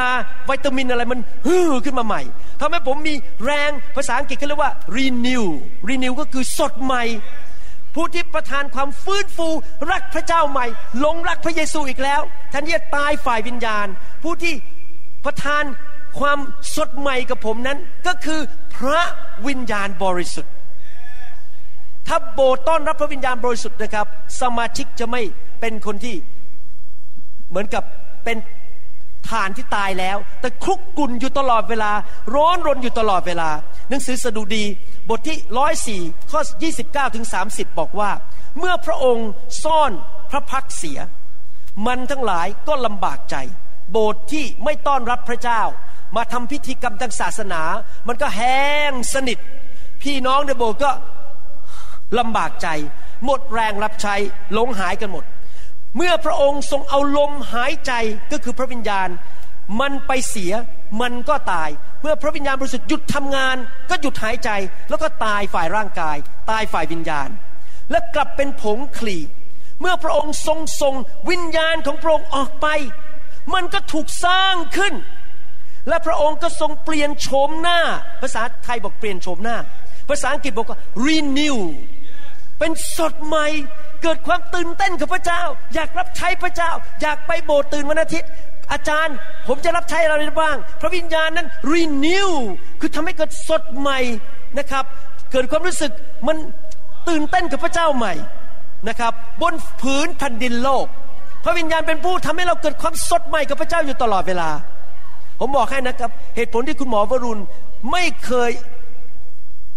[0.49, 2.21] วิตามินอะไรมันฮือขึ้นมาใหม่
[2.61, 3.13] ทำให้ผมมี
[3.45, 5.45] แรงภาษาอังกฤษเขาเรียกว่า renew
[5.89, 7.03] renew ก็คือสดใหม่
[7.95, 9.47] ผู้ที่ประทานความฟื้นฟู
[9.91, 10.65] รักพระเจ้าใหม่
[10.99, 12.21] หลงรักพระเยซูอีกแล้ว
[12.53, 13.87] ท่านที่จะตายฝ่ายวิญญาณ
[14.23, 14.53] ผู้ที่
[15.25, 15.63] ประทาน
[16.19, 16.39] ความ
[16.75, 17.77] สดใหม่กับผมนั้น
[18.07, 18.39] ก็คือ
[18.75, 19.03] พระ
[19.47, 20.53] วิญญาณบริสุทธิ์
[22.07, 24.07] ถ้าโบต้อนรับพระวิญญาณบริสุทธิ์นะครับ
[24.41, 25.21] สมาชิกจะไม่
[25.59, 26.15] เป็นคนที่
[27.49, 27.83] เหมือนกับ
[28.25, 28.37] เป็น
[29.29, 31.91] ฐานที่ตายแล้ว แต่คลุกกุ่นอยู่ตลอดเวลา
[32.35, 33.49] ร้อนรนอยู่ตลอดเวลา
[33.89, 34.65] หนังสือสดุดี
[35.09, 36.41] บทที่ร้อยสี่ข้อ
[36.77, 38.11] 29ถึง30บอกว่า
[38.59, 39.29] เมื่อพระองค์
[39.63, 39.91] ซ่อน
[40.31, 40.99] พระพักเสีย
[41.85, 43.35] มันทั้งหลายก็ลำบากใจ
[43.91, 45.61] โบสถ์ที่ไม่ต้อนรับพระเจ้า
[46.15, 47.61] มาทำพิธีกรรมทางศาสนา
[48.07, 49.39] มันก็แห้งสนิท
[50.01, 50.91] พี่น้องในโบสถ์ก็
[52.19, 52.67] ลำบากใจ
[53.25, 54.15] หมดแรงรับใช้
[54.53, 55.23] หลงหายกันหมด
[55.95, 57.93] เมื่อพระองค์ทรงเอาลมหายใจ
[58.31, 59.09] ก็คือพระวิญญาณ
[59.79, 60.53] มันไปเสีย
[61.01, 61.69] มันก็ตาย
[62.03, 63.57] เมื่อพระวิญญาณบริสุทธิ์หยุดทำงาน
[63.89, 64.49] ก็หยุดหายใจ
[64.89, 66.17] แล้วก็ตายฝ่ายร่างกาย
[66.49, 67.29] ตายฝ่ายวิญญาณ
[67.91, 69.17] และกลับเป็นผงคลี
[69.81, 70.95] เมื่อพระองค์ทรงทรง
[71.29, 72.67] วิญญาณของพระองค์ออกไป
[73.53, 74.93] มันก็ถูกสร้างขึ้น
[75.89, 77.79] และพระองค์ก็ทรงเปลี่ยนโฉมหน้า
[78.21, 79.57] ภาษาไทยบอกเปลี่ยนโฉมหน้า
[80.09, 81.57] ภาษาอังกฤษบอกว่า renew
[82.59, 83.47] เป็นสดใหม่
[84.01, 88.29] เกิดความตื่นเต้นกับพระเจ้า อยากรับใช้พระเจ้า อยากไปโบสถ์ตื่นวันอาทิตย์
[88.71, 89.15] อาจารย์
[89.47, 92.29] ผมจะรับใช้อะไรได้บ้าง พระวิญญาณนั้น renew
[92.79, 93.99] คือทำให้เกิดสดใหม่
[94.59, 94.85] นะครับ
[95.31, 95.91] เกิดความรู้สึก
[96.27, 96.37] มัน
[97.09, 98.13] ตื่นเต้นกับพระเจ้าใหม่
[98.89, 100.85] นะครับ บนผืนแผ่นดินโลก
[101.43, 104.49] พระวิญญาณเป็นผู้ทำให้เราเกิดความสดใหม่กับพระเจ้าอยู่ตลอดเวลา
[105.39, 107.41] ผมบอกให้นะครับ เหตุผลที่คุณหมอวรุณ
[107.91, 108.51] ไม่เคย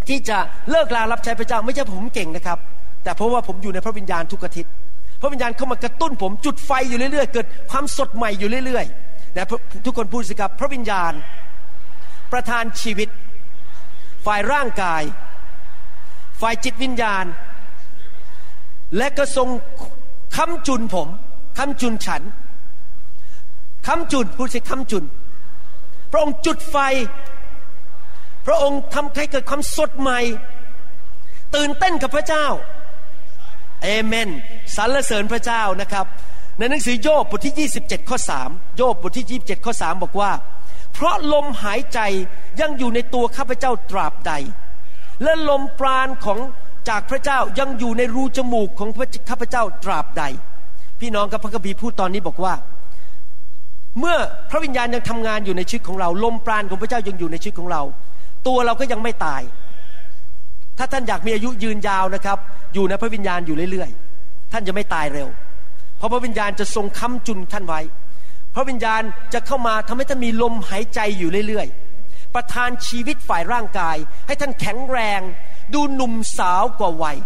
[0.08, 0.38] ที่จะ
[0.70, 2.58] เลิกลารับใช้พระเจ้า ไม่ใช่ผมเก่งนะครับ
[3.04, 4.72] แต่เพราะว่าผมอยู่ในพระวิญญาณทุกอาทิตย์
[5.20, 9.42] พระวิญญาณเข้ามากระตุ้นผมจุดไฟอยู่เรื่อยๆ เกิดความสดใหม่อยู่เรื่อยๆแต่
[9.84, 11.12] ทุกคนพูดสิครับ พระวิญญาณ
[12.32, 13.08] ประทานชีวิต
[14.26, 15.02] ฝ่ายร่างกาย
[16.40, 17.24] ฝ่ายจิตวิญญาณ
[18.96, 19.48] และก็ทรง
[20.36, 21.08] คำจุนผม
[21.58, 22.22] คำจุนฉัน
[23.86, 25.04] คำจุนพูดสิคำจุน
[26.12, 26.76] พระองค์จุดไฟ
[28.46, 30.20] พระองค์ทำให้เกิดความสดใหม่
[31.54, 32.46] ตื่นเต้นกับพระเจ้า
[33.82, 34.28] เอเมน
[34.76, 36.06] สรรเสริญพระเจ้านะครับ
[36.58, 40.30] ในหนังสือโยบบทที่ 27 ข้อ 3 โยบบทที่ 27 ข้อ 3 บอกว่า
[40.92, 42.00] เพราะลมหายใจ
[42.60, 44.32] ยังอยู่ในตัวข้าพเจ้าตราบใด
[45.22, 46.38] และลมปราณของ
[46.88, 48.88] จากพระเจ้ายังอยู่ในรูจมูกของ
[49.30, 50.24] ข้าพเจ้าตราบใด
[51.00, 52.54] พี่น้องกับพระคัมภีร์พูดตอนนี้บอกว่า
[53.98, 54.16] เมื่อ
[54.50, 57.82] พระวิญญาณยังทำงานอยู่ในชีวิตของเรา ลมปราณของพระเจ้ายังอยู่ในชีวิตของเรา
[58.46, 59.42] ตัวเราก็ยังไม่ตาย
[60.78, 62.38] ถ้าท่านอยากมีอายุยืนยาวนะครับ
[62.74, 65.28] อยู่ในพระวิญญาณอยู่เรื่อยๆ ท่านจะไม่ตายเร็ว
[65.98, 67.80] เพราะพระวิญญาณจะทรงค้ำจุนท่านไว้
[68.54, 69.02] พระวิญญาณ
[69.34, 75.20] จะเข้ามาทำให้ท่านมีลมหายใจอยู่เรื่อยๆ ประทานชีวิตฝ่ายร่างกาย ให้ท่านแข็งแรง
[75.74, 77.16] ดูหนุ่มสาวกว่าวัย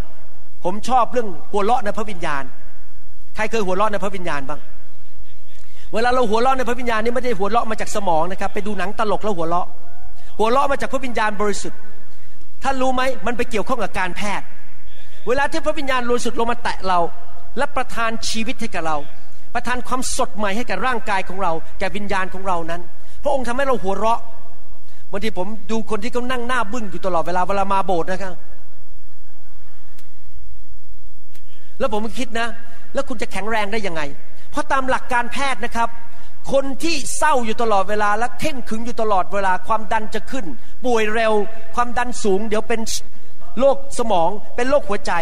[0.64, 2.44] ผมชอบเรื่องหัวเราะในพระวิญญาณ
[3.34, 4.60] ใครเคยหัวเราะในพระวิญญาณบ้าง
[5.94, 9.66] เวลาเราหัวเราะในพระวิญญาณนี่ไม่ได้หัวเราะมาจากสมองนะครับ ไปดูหนังตลกแล้วหัวเราะ
[10.38, 11.78] หัวเราะมาจากพระวิญญาณบริสุทธิ์
[12.62, 14.46] ท่านรู้ไหมมันไปเกี่ยวข้องกับการแพทย์
[15.28, 16.98] เวลาที่พระวิญญาณบริสุทธิ์ลงมาแตะเรา
[17.58, 18.96] และประทานชีวิตให้กับเรา
[19.54, 22.80] ประทานความสดใหม่ให้กับร่างกายของเรา แก่วิญญาณของเรานั้น
[23.22, 24.20] พระองค์ทำให้เราหัวเราะ
[25.10, 28.34] บางทีผมดูคนที่เขานั่งหน้าบึ้งอยู่ตลอดเวลาเวลามาโบสถ์นะครับ
[31.78, 32.48] แล้วผมคิดนะ
[32.94, 34.02] แล้วคุณจะแข็งแรงได้ยังไง
[34.50, 35.88] เพราะตามหลักการแพทย์นะครับ
[36.52, 40.46] คนที่เศร้าอยู่ตลอดเวลาและเข่งขึงอยู่ตลอดเวลาความดันจะขึ้น
[40.84, 41.32] ป่วยเร็ว
[41.74, 42.80] ความดันสูง เดี๋ยวเป็น
[43.58, 45.12] โรคสมองเป็นโรคหัวใจ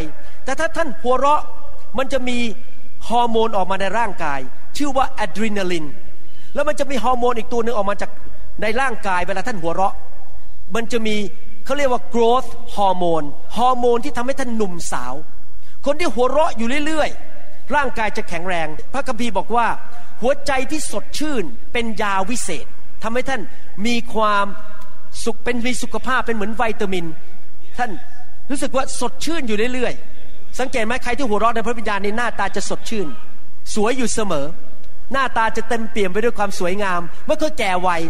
[0.45, 1.43] แต่ถ้าท่านหัวเราะ
[1.99, 2.39] มันจะมี
[3.09, 4.41] ฮอร์โมนออกมาในร่างกาย
[4.77, 5.87] ชื่อว่าอะดรีนาลิน
[6.55, 8.11] แล้วมันจะมีฮอร์โมนอีกตัวหนึ่งออกมาจาก
[8.63, 9.95] ในร่างกายเวลาท่านหัวเราะ
[10.75, 11.17] มันจะมี
[11.65, 13.23] เขาเรียกว่า growth ฮอร์โมน
[13.57, 15.15] ฮอร์โมนที่ทำให้ท่านหนุ่มสาว
[15.87, 19.67] คนที่หัวเราะอยู่เรื่อยๆ ร่างกายจะแข็งแรง พระคัมภีร์บอกว่า
[20.23, 22.67] หัวใจที่สดชื่นเป็นยาวิเศษ
[23.03, 23.41] ทำให้ท่าน
[23.87, 24.47] มีความ
[25.25, 27.05] สุขเป็นมีสุขภาพเป็นเหมือนวิตามิน
[27.79, 27.91] ท่าน
[28.51, 33.07] รู้สึกว่าสดชื่นอยู่เรื่อยๆ สังเกตไหมใครที่หัวเราะในพระวิญญาณในหน้าตาจะสดชื่น
[33.75, 34.47] สวยอยู่เสมอ
[35.13, 38.03] หน้าตาจะเต็มเปี่ยมไปด้วยความสวยงามเมื่อเขาแก่วัย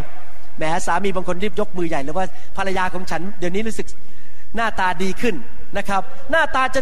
[0.57, 2.25] แหมสามีบางคนรีบยกมือใหญ่เลยว่า
[2.57, 3.87] ภรรยาของฉัน เดี๋ยวนี้รู้สึก
[4.55, 5.35] หน้าตาดีขึ้น
[5.77, 6.81] นะครับ หน้าตาจะ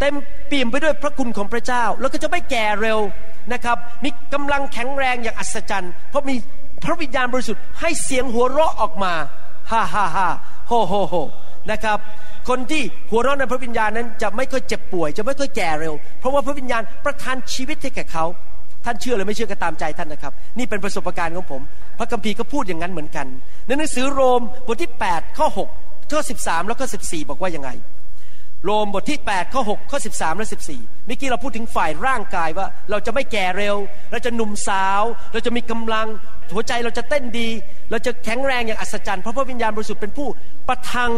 [0.00, 0.14] เต็ม
[0.46, 2.98] เปี่ยมไปด้วยพระคุณของพระเจ้า แล้วก็จะไม่แก่เร็ว
[3.52, 6.34] นะครับ มีกำลังแข็งแรงอย่างอัศจรรย์ เพราะมี
[6.84, 9.12] พระวิญญาณบริสุทธิ์ให้เสียงหัวเราะออกมา
[9.70, 10.28] ฮ่าฮ่าฮ่า
[10.68, 11.14] โฮโฮโฮ
[11.70, 11.98] นะครับ
[12.48, 18.24] คนที่หัวเราะในพระวิญญาณนั้นจะไม่ค่อยเจ็บป่วย จะไม่ค่อยแก่เร็ว เพราะว่าพระวิญญาณประทานชีวิตให้แก่เขา
[18.84, 21.62] ท่านเชื่อหรือไม่เชื่อก็ตามใจท่านนะครับ นี่เป็นประสบการณ์ของผม
[21.98, 23.26] พระคัมภีร์ก็พูดอย่างนั้นเหมือนกัน
[23.66, 25.46] ในหนังสือโรมบทที่ 8 ข้อ
[25.78, 27.70] 6 ข้อ 13 แล้วก็ 14 บอกว่ายังไง
[28.64, 33.76] โรมบทที่ 8 ข้อ 6 ข้อ 13 และ 14 เมื่อกี้เราพูดถึงฝ่ายร่างกายว่า เราจะไม่แก่เร็ว
[34.10, 36.06] เราจะหนุ่มสาว เราจะมีกำลัง
[36.52, 37.48] หัวใจเราจะเต้นดี
[37.90, 40.28] เราจะแข็งแรงอย่างอัศจรรย์เพราะพระวิญญาณบริสุทธิ์เป็นผู้
[40.68, 41.12] ประทัง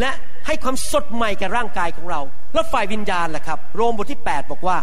[0.00, 0.10] และ
[0.46, 2.20] ให้ความสดใหม่แก่ร่างกายของเรา
[2.54, 4.78] แล้วฝ่ายวิญญาณล่ะครับ โรมบทที่ 8 บอกว่า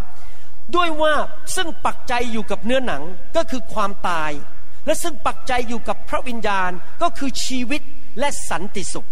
[0.76, 1.14] ด้วยว่า
[1.56, 3.04] ซึ่งปักใจอยู่กับเนื้อหนัง
[3.36, 4.32] ก็คือความตาย
[4.86, 7.82] และซึ่งปักใจอยู่กับพระวิญญาณก็คือชีวิต
[8.20, 9.08] และสันติสุข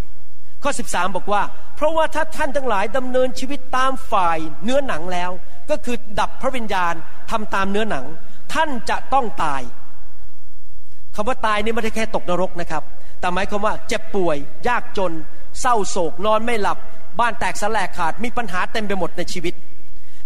[0.63, 1.41] ข้อ 13 บอกว่า
[1.76, 5.32] เพราะว่าถ้าท่านทั้งหลายดำเนินชีวิตตามฝ่ายเนื้อหนังแล้ว
[5.69, 6.93] ก็คือดับพระวิญญาณ
[7.32, 8.06] ทำตามเนื้อหนัง
[8.54, 9.62] ท่านจะต้องตาย
[11.15, 12.84] คำว่าตายนี่ไม่ได้แค่ตกนรกนะครับ
[13.19, 15.13] แต่หมายความว่าเจ็บป่วย ยากจน
[15.62, 16.78] เศร้าโศกนอนไม่หลับ
[17.19, 19.54] บ้านแตกสลายขาดมีปัญหาเต็มไปหมดในชีวิต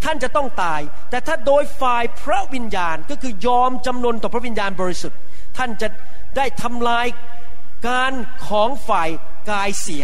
[0.04, 5.20] ท่านจะต้องตาย แต่ถ้าโดยฝ่ายพระวิญญาณก็คือยอมจำนนต่อพระวิญญาณบริสุทธิ์
[5.58, 5.88] ท่านจะ
[6.38, 7.08] ได้ทำลาย
[7.88, 8.14] การ
[8.48, 9.10] ของฝ่าย
[9.50, 10.04] กายเสีย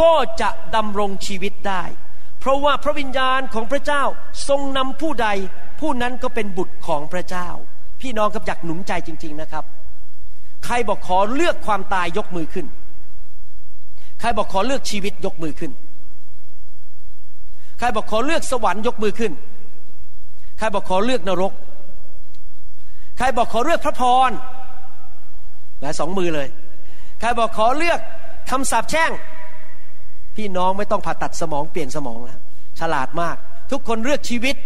[0.00, 1.82] ก็จะดำรงชีวิตได้
[2.40, 4.02] เพราะว่าพระวิญญาณของพระเจ้า
[4.48, 5.28] ทรงนำผู้ใด
[5.80, 7.48] ผู้นั้นก็เป็นบุตรของพระเจ้า
[8.00, 9.64] พี่น้องครับอยากหนุนใจจริง ๆนะครับ
[10.64, 12.66] ใครบอกขอเลือกความตายยกมือขึ้น
[14.20, 15.72] ใครบอกขอเลือกชีวิตยกมือขึ้น
[17.78, 19.32] ใครบอกขอเลือกสวรรค์ยกมือขึ้น
[20.58, 21.52] ใครบอกขอเลือกนรก
[23.18, 24.30] ใครบอกขอเลือกพระพร
[25.78, 26.48] แหมสองมือเลย
[27.20, 28.00] ใครบอกขอเลือก
[28.50, 29.10] คำสาปแช่ง
[30.36, 32.40] พี่น้องไม่ต้องผ่าตัดสมองเปลี่ยนสมองแล้ว
[32.80, 33.36] ฉลาดมาก
[33.70, 34.56] ทุกคนเลือกชีวิต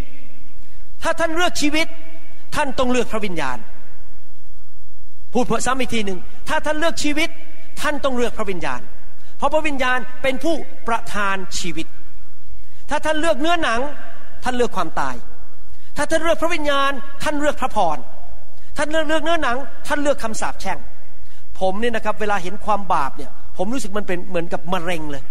[1.02, 1.86] ถ้าท่านเลือกชีวิต
[2.54, 3.58] ท่านต้องเลือกพระวิญญาณ
[5.32, 7.28] พูดเพื่อซ้ำอีกทีหนึ่งถ้าท่านเลือกชีวิต
[7.80, 8.80] ท่านต้องเลือกพระวิญญาณ
[9.36, 10.54] เพราะพระวิญญาณเป็นผู้
[10.88, 11.86] ประทานชีวิต
[12.90, 13.80] ถ้าท่านเลือกเนื้อหนัง
[14.44, 15.16] ท่านเลือกความตาย
[15.96, 17.98] ถ้าท่านเลือกพระวิญญาณ ท่านเลือกพระพร
[18.76, 20.78] ท่านเลือกเลือกเนื้อหนัง ท่านเลือกคำสาปแช่ง
[21.60, 23.30] ผมเนี่ยนะครับ เวลาเห็นความบาปเนี่ย
[23.62, 25.22] ผมรู้สึกมันเป็นเหมือนกับมะเร็งเลย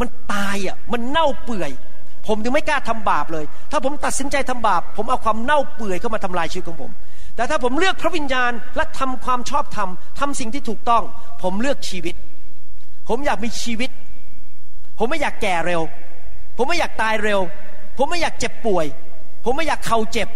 [0.00, 1.70] มันตายอะ มันเน่าเปื่อย
[2.26, 6.90] ผมถึงไม่กล้าทำบาปเลย ถ้าผมตัดสินใจทำบาป ผมเอาความเน่าเปื่อยเข้ามาทำลายชีวิตของผม
[7.36, 9.88] แต่ถ้าผมเลือกพระวิญญาณและทำความชอบธรรม
[10.20, 11.02] ทำสิ่งที่ถูกต้อง
[11.42, 12.14] ผมเลือกชีวิต
[13.08, 13.90] ผมอยากมีชีวิต
[14.98, 15.82] ผมไม่อยากแก่เร็ว
[16.56, 17.40] ผมไม่อยากตายเร็ว
[17.96, 18.86] ผมไม่อยากเจ็บป่วย
[19.44, 20.28] ผมไม่อยากเข่าเจ็บ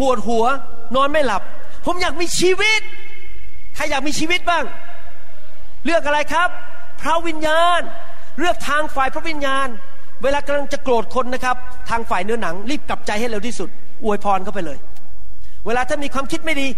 [0.00, 0.44] ปวดหัว
[0.94, 1.42] นอนไม่หลับ
[1.86, 2.82] ผมอยากมีชีวิต
[3.74, 4.64] ใครอยากมีชีวิตบ้าง
[5.84, 6.48] เลือกอะไรครับ
[7.02, 7.80] พระวิญญาณ
[8.38, 9.68] เลือกทางฝ่ายพระวิญญาณ
[10.22, 11.56] เวลากำลังจะโกรธคนนะครับ
[11.90, 13.68] ทางฝ่ายเนื้อหนัง รีบกลับใจให้เร็วที่สุด
[14.04, 14.78] อวยพรเข้าไปเลย
[15.66, 16.68] เวลาถ้ามีความคิดไม่ดี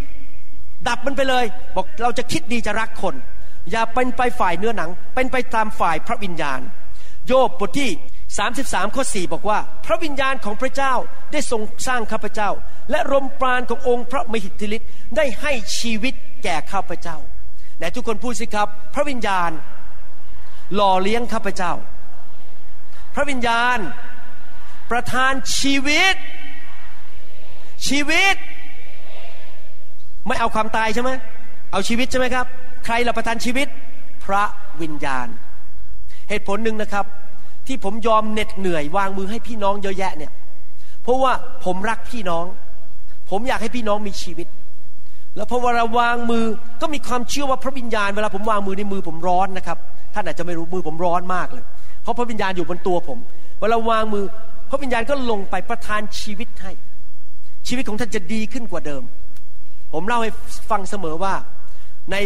[0.88, 1.44] ดับมันไปเลย
[1.76, 3.14] บอกเราจะคิดดีจะรักคน
[3.70, 6.60] อย่าเป็นไปฝ่ายเนื้อหนัง เป็นไปตามฝ่ายพระวิญญาณ
[7.26, 7.90] โยบบทที่
[8.42, 10.94] 33ข้อ4บอกว่า พระวิญญาณของพระเจ้า
[11.32, 12.50] ได้ทรงสร้างข้าพเจ้า
[12.90, 17.16] และลมปราณขององค์พระมหิทธิฤทธิ์ได้ให้ชีวิตแก่ข้าพเจ้า
[17.82, 19.50] ไหนทุกคนพูดสิครับ พระวิญญาณ
[20.74, 21.72] หล่อเลี้ยงข้าพเจ้า
[23.14, 23.78] พระวิญญาณ
[24.90, 26.16] ประทานชีวิต
[27.88, 28.36] ชีวิต
[30.26, 31.10] ไม่เอาความตายใช่ไหม
[31.72, 32.46] เอาชีวิตใช่ไหมครับ
[32.84, 33.68] ใครเราประทานชีวิต
[34.24, 34.44] พระ
[34.82, 35.28] วิญญาณ
[36.28, 37.06] เหตุผลหนึ่งนะครับ
[37.66, 40.32] ที่ผมยอมเหน็ดเหนื่อยวางมือให้พี่น้องเยอะแยะเนี่ย
[41.02, 41.32] เพราะว่า
[41.64, 42.44] ผมรักพี่น้อง
[43.30, 44.48] ผมอยากให้พี่น้องมีชีวิต
[45.36, 46.44] แล้วพอเวลาวางมือ
[46.80, 49.78] ก็มีความเชื่อว่าพระวิญญาณเวลาผมวางมือในมือผมร้อนนะครับ
[50.14, 51.64] ท่านอาจจะไม่รู้มือผมร้อนมากเลย
[52.02, 53.18] เพราะพระวิญญาณอยู่บนตัวผม
[53.60, 54.24] เวลาวางมือ
[54.70, 56.72] พระวิญญาณก็ลงไปประทานชีวิตให้
[57.68, 59.02] ชีวิตของท่านจะดีขึ้นกว่าเดิม
[59.92, 60.30] ผมเล่าให้
[60.70, 61.34] ฟังเสมอว่า
[62.12, 62.16] ใน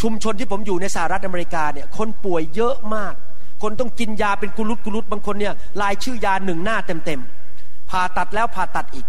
[0.00, 3.14] ชุมชนที่ผมอยู่ในสหรัฐอเมริกาเนี่ยคนป่วยเยอะมาก
[3.62, 9.06] คนต้องกินยาเป็นกุลุตกุลุตบางคนเนี่ยลายชื่อยาหนึ่งหน้าเต็มๆผ่าตัดแล้วผ่าตัดอีก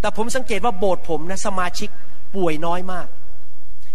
[0.00, 1.88] แต่ผมสังเกตว่าโบสถ์ผมนะสมาชิก
[2.36, 3.06] ป่วยน้อยมาก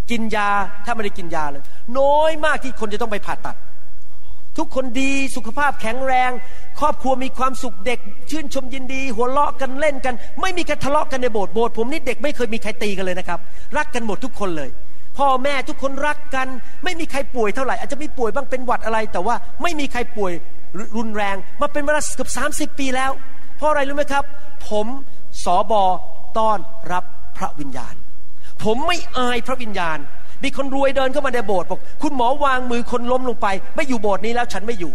[0.10, 0.50] กินยา
[0.86, 1.64] ถ้าไม่ได้กินยาเลย
[2.00, 3.56] น้อยมากที่คนจะต้องไปผ่าตัด
[4.58, 6.32] ทุกคนดีสุขภาพแข็งแรง
[6.80, 8.00] ครอบครัวมีความสุขเด็ก
[8.30, 13.40] ชื่นชมยินดี หัวเราะกันเล่นกัน ไม่มีการทะเลาะกันในโบสถ์โบสถ์ผมนี่เด็กไม่เคยมีใครตีกันเลยนะครับ
[13.78, 14.70] รักกันหมดทุกคนเลย
[15.18, 16.48] พ่อแม่ทุกคนรักกัน
[16.84, 20.34] ไม่มีใครป่วยเท่าไหร่อาจจะมีป่วยบ้างเป็นหวัดอะไร แต่ว่าไม่มีใครป่วย
[20.98, 22.44] รุนแรงมาเป็นเวลาเกือบสา
[22.80, 23.12] ปีแล้ว
[23.58, 24.24] เพราะอะไรรู้ไหมครับ
[24.70, 24.88] ผม
[25.44, 25.84] สอบอ
[26.38, 26.60] ต้อน
[26.92, 27.04] รับ
[27.38, 27.96] พระวิญญาณ
[28.64, 29.98] ผมไม่อายพระวิญญาณ
[30.44, 34.94] มีคนรวยเดินเข้ามาในโบสถ์บอกคุณหมอวางมือคนล้มลงไป ไม่อยู่โบสถ์นี้แล้วฉันไม่อยู่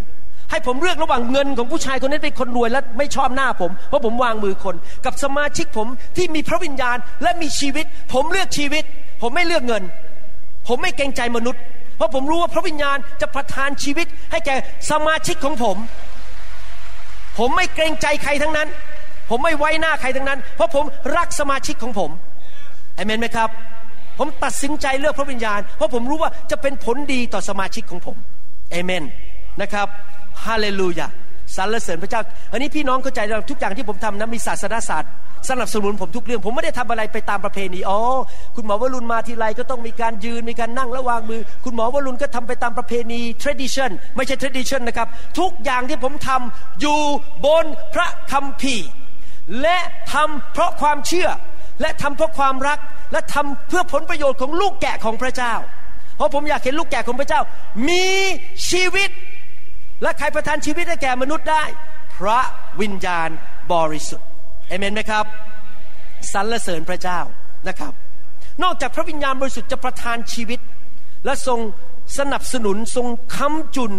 [0.50, 4.74] ให้ผมเลือกระหว่างเงินของผู้ชายคนนี้เป็นคนรวยและไม่ชอบหน้าผม เพราะผมวางมือคน
[5.04, 8.84] กับสมาชิกผมที่มีพระวิญญาณและมีชีวิต ผมเลือกชีวิต
[9.22, 9.82] ผมไม่เลือกเงิน
[10.68, 11.62] ผมไม่เกรงใจมนุษย์
[11.96, 14.56] เพราะผมรู้ว่าพระวิญญาณจะประทานชีวิต ให้แก่
[14.90, 15.76] สมาชิกของผม
[17.38, 18.68] ผมไม่เกรงใจใครทั้งนั้น
[19.30, 20.84] ผมไม่ไว้หน้าใครทั้งนั้น เพราะผม
[21.16, 22.10] รักสมาชิกของผม
[22.96, 23.48] อเมนไหมครับ
[24.18, 28.16] ผมตัดสินใจเลือกพระวิญญาณ เพราะผมรู้ว่าจะเป็นผลดีต่อสมาชิกของผม
[28.70, 29.04] เอเมน
[29.62, 29.88] นะครับ
[30.44, 31.08] ฮาเลลูยา
[31.56, 35.10] สรรเสริญพระเจ้า อันนี้พี่น้องเข้าใจแล้วทุกอย่างที่ผมทำนะมีศาสนาศาสตร์
[35.50, 37.98] สนับสนุนผมทุกเรื่อง ผมไม่ได้ทำอะไรไปตามประเพณีอ๋อ
[38.56, 47.00] คุณหมอวรุณมาทีไรก็ต้องมีการยืนมีการนั่งและวางมือ คุณหมอวรุณก็ทำไปตามประเพณี tradition ไม่ใช่ tradition นะครับ ทุกอย่างที่ผมทำอยู่
[47.46, 48.88] บนพระคัมภีร์
[49.62, 49.78] และ
[50.12, 51.28] ทำเพราะความเชื่อ
[51.80, 52.78] และทำเพราะความรัก
[53.12, 55.54] และทำเพื่อผลประโยชน์ของลูกแกะของพระเจ้า
[56.16, 57.40] เพราะผมอยากเห็นลูกแกะของพระเจ้า
[57.88, 58.06] มี
[58.70, 59.10] ชีวิต
[60.02, 61.64] และใครประทานชีวิตให้แก่มนุษย์ได้
[62.16, 62.40] พระ
[62.80, 63.28] วิญญาณ
[63.72, 64.28] บริสุทธิ์
[64.68, 65.24] เอเมนไหมครับ
[66.32, 67.20] สรรเสริญพระเจ้า
[67.68, 67.92] นะครับ
[68.62, 70.60] นอกจากพระวิญญาณบริสุทธิ์จะประทานชีวิต
[71.24, 71.60] และทรง
[72.18, 73.06] สนับสนุนทรง
[73.36, 73.92] ค้ำจุน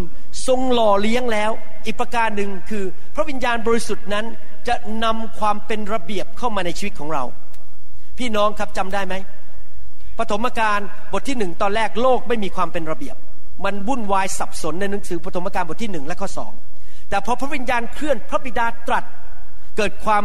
[0.47, 1.51] ทรงหล่อเลี้ยงแล้ว
[1.85, 2.83] อีกประการหนึ่งคือ
[3.15, 4.25] พระวิญญาณบริสุทธิ์นั้น
[4.67, 7.23] จะนำความเป็นระเบียบเข้ามาในชีวิตของเรา
[8.17, 9.15] พี่น้องครับจำได้ไหม
[10.19, 10.79] ปฐมกาล
[11.11, 13.15] บทที่หนึ่งตอนแรกโลกไม่มีความเป็นระเบียบ
[13.65, 16.51] มันวุ่นวายสับสนในหนังสือปฐมกาลบทที่หนึ่งและข้อสอง
[17.09, 19.03] แต่พอพระวิญญาณเคลื่อนพระบิดาตรัส
[19.77, 20.23] เกิดความ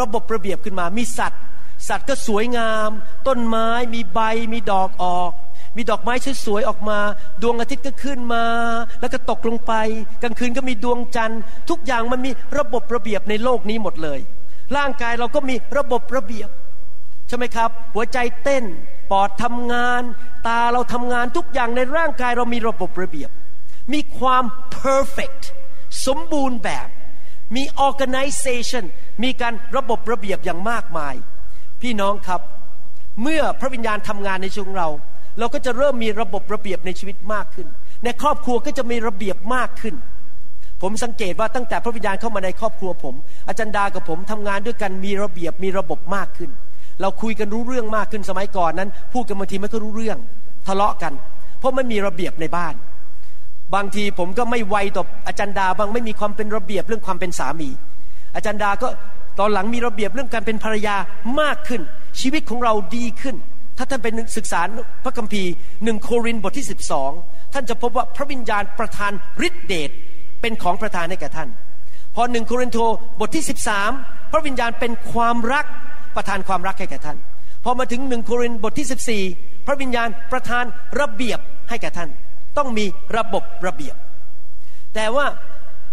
[0.00, 1.42] ระบบระเบียบขึ้นมา มีสัตว์
[1.88, 2.90] สัตว์ก็สวยงาม
[3.28, 4.20] ต้นไม้มีใบ
[4.52, 5.32] มีดอกออก
[5.76, 6.98] มีดอกไม้สวยๆออกมา
[7.42, 8.44] ดวงอาทิตย์ก็ขึ้นมา
[9.00, 9.72] แล้วก็ตกลงไป
[10.22, 14.20] กลางคืนก็มีดวงจันทร์ ทุกอย่างมันมีระบบระเบียบในโลกนี้หมดเลย
[14.76, 16.48] ร่างกายเราก็มีระบบระเบียบ
[17.28, 18.64] ใช่ไหมครับ หัวใจเต้น
[19.10, 20.02] ปอดทำงาน
[20.46, 23.30] ตาเราทำงานทุกอย่างในร่างกายเรามีระบบระเบียบ
[23.92, 24.44] มีความ
[24.82, 25.42] perfect
[26.06, 26.88] สมบูรณ์แบบ
[27.56, 28.84] มี organization
[29.24, 31.14] มีการระบบระเบียบอย่างมากมาย
[31.82, 32.40] พี่น้องครับ
[33.22, 34.88] เมื่อพระวิญญาณทำงานในชีวิตของเรา
[35.38, 37.68] เราก็จะเริ่มมีระบบระเบียบในชีวิตมากขึ้น
[38.04, 39.94] ในครอบครัวก็จะมีระเบียบมากขึ้น
[40.82, 43.14] ผมสังเกตว่าตั้งแต่พระวิญญาณเข้ามาในครอบครัวผม
[43.48, 46.50] อาจารย์ดากับผมทำงานด้วยกันมีระเบียบมีระบบมากขึ้น
[47.00, 50.18] เราคุยกันรู้เรื่องมากขึ้นสมัยก่อนนั้น พูดกันบางทีไม่ก็รู้เรื่อง
[50.66, 51.12] ทะเลาะกัน
[51.58, 52.74] เพราะไม่มีระเบียบในบ้าน
[53.74, 57.70] บางทีผมก็ไม่ไวต่ออาจารย์ดาบางไม่มีความเป็นระเบียบเรื่องความเป็นสามี
[58.34, 58.88] อาจารย์ดาก็
[59.38, 60.96] ตอนหลังมีระเบียบเรื่องการเป็นภรรยา
[61.40, 61.82] มากขึ้น
[62.20, 63.36] ชีวิตของเราดีขึ้น
[63.78, 64.60] ถ้าท่านเป็นศึกษา
[65.04, 65.52] พระคัมภีร์
[65.84, 66.66] หนึ่งโครินบทที่
[67.08, 69.12] 12 ท่านจะพบว่าพระวิญญาณประทาน
[69.46, 69.90] ฤทธิเดช
[70.40, 71.48] เป็นของประทานให้แก่ท่าน
[72.14, 72.78] พอหนึ่งโครินโต
[73.20, 73.44] บทที่
[73.88, 75.66] 13 พระวิญญาณเป็นความรัก
[76.18, 77.18] ประทานความรักให้แก่ท่าน
[77.64, 80.64] พอมาถึงหนึ่งโครินธ์บทที่ 14 พระวิญญาณประทาน
[81.00, 82.08] ระเบียบให้แก่ท่าน
[82.56, 82.84] ต้องมี
[83.16, 83.96] ระบบระเบียบ
[84.94, 85.26] แต่ว่า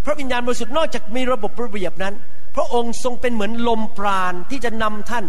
[0.06, 2.14] พระวิญญาณบริสุทธิ์นอกจากมีระบบระเบียบนั้น
[2.56, 5.26] พระองค์ทรงเป็นเหมือนลมปราณที่จะนำท่าน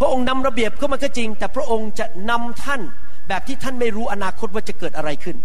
[0.00, 2.80] พระองค์นำระเบียบเข้ามาก็จริง แต่พระองค์จะนำท่าน
[3.28, 5.36] แบบที่ท่านไม่รู้อนาคตว่าจะเกิดอะไรขึ้น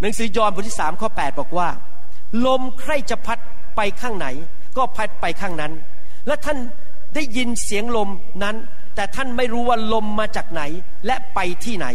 [0.00, 1.68] หนังสือยอห์นบทที่สามข้อ8บอกว่า
[2.46, 3.38] ลมใครจะพัด
[3.76, 4.26] ไปข้างไหน
[4.76, 5.72] ก็พัดไปข้างนั้น
[6.26, 6.58] และท่าน
[7.14, 8.08] ได้ยินเสียงลม
[8.42, 8.56] นั้น
[8.94, 10.62] แต่ท่านไม่รู้ว่าลมมาจากไหน
[11.06, 11.86] และไปที่ไหน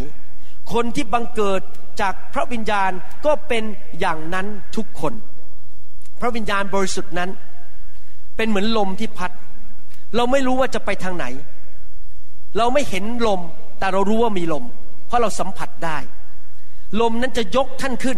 [0.73, 1.61] คนที่บังเกิด
[2.01, 2.91] จากพระวิญญาณ
[3.25, 3.63] ก็เป็น
[3.99, 5.13] อย่างนั้นทุกคน
[6.21, 7.29] พระวิญญาณบริสุทธิ์นั้น
[8.37, 9.31] เป็นเหมือนลมที่พัด
[10.15, 11.25] เราไม่รู้ว่าจะไปทางไหน
[12.57, 13.41] เราไม่เห็นลม
[13.79, 14.65] แต่เรารู้ว่ามีลม
[15.07, 15.97] เพราะเราสัมผัสได้
[17.01, 18.17] ลมนั้นจะยกท่านขึ้น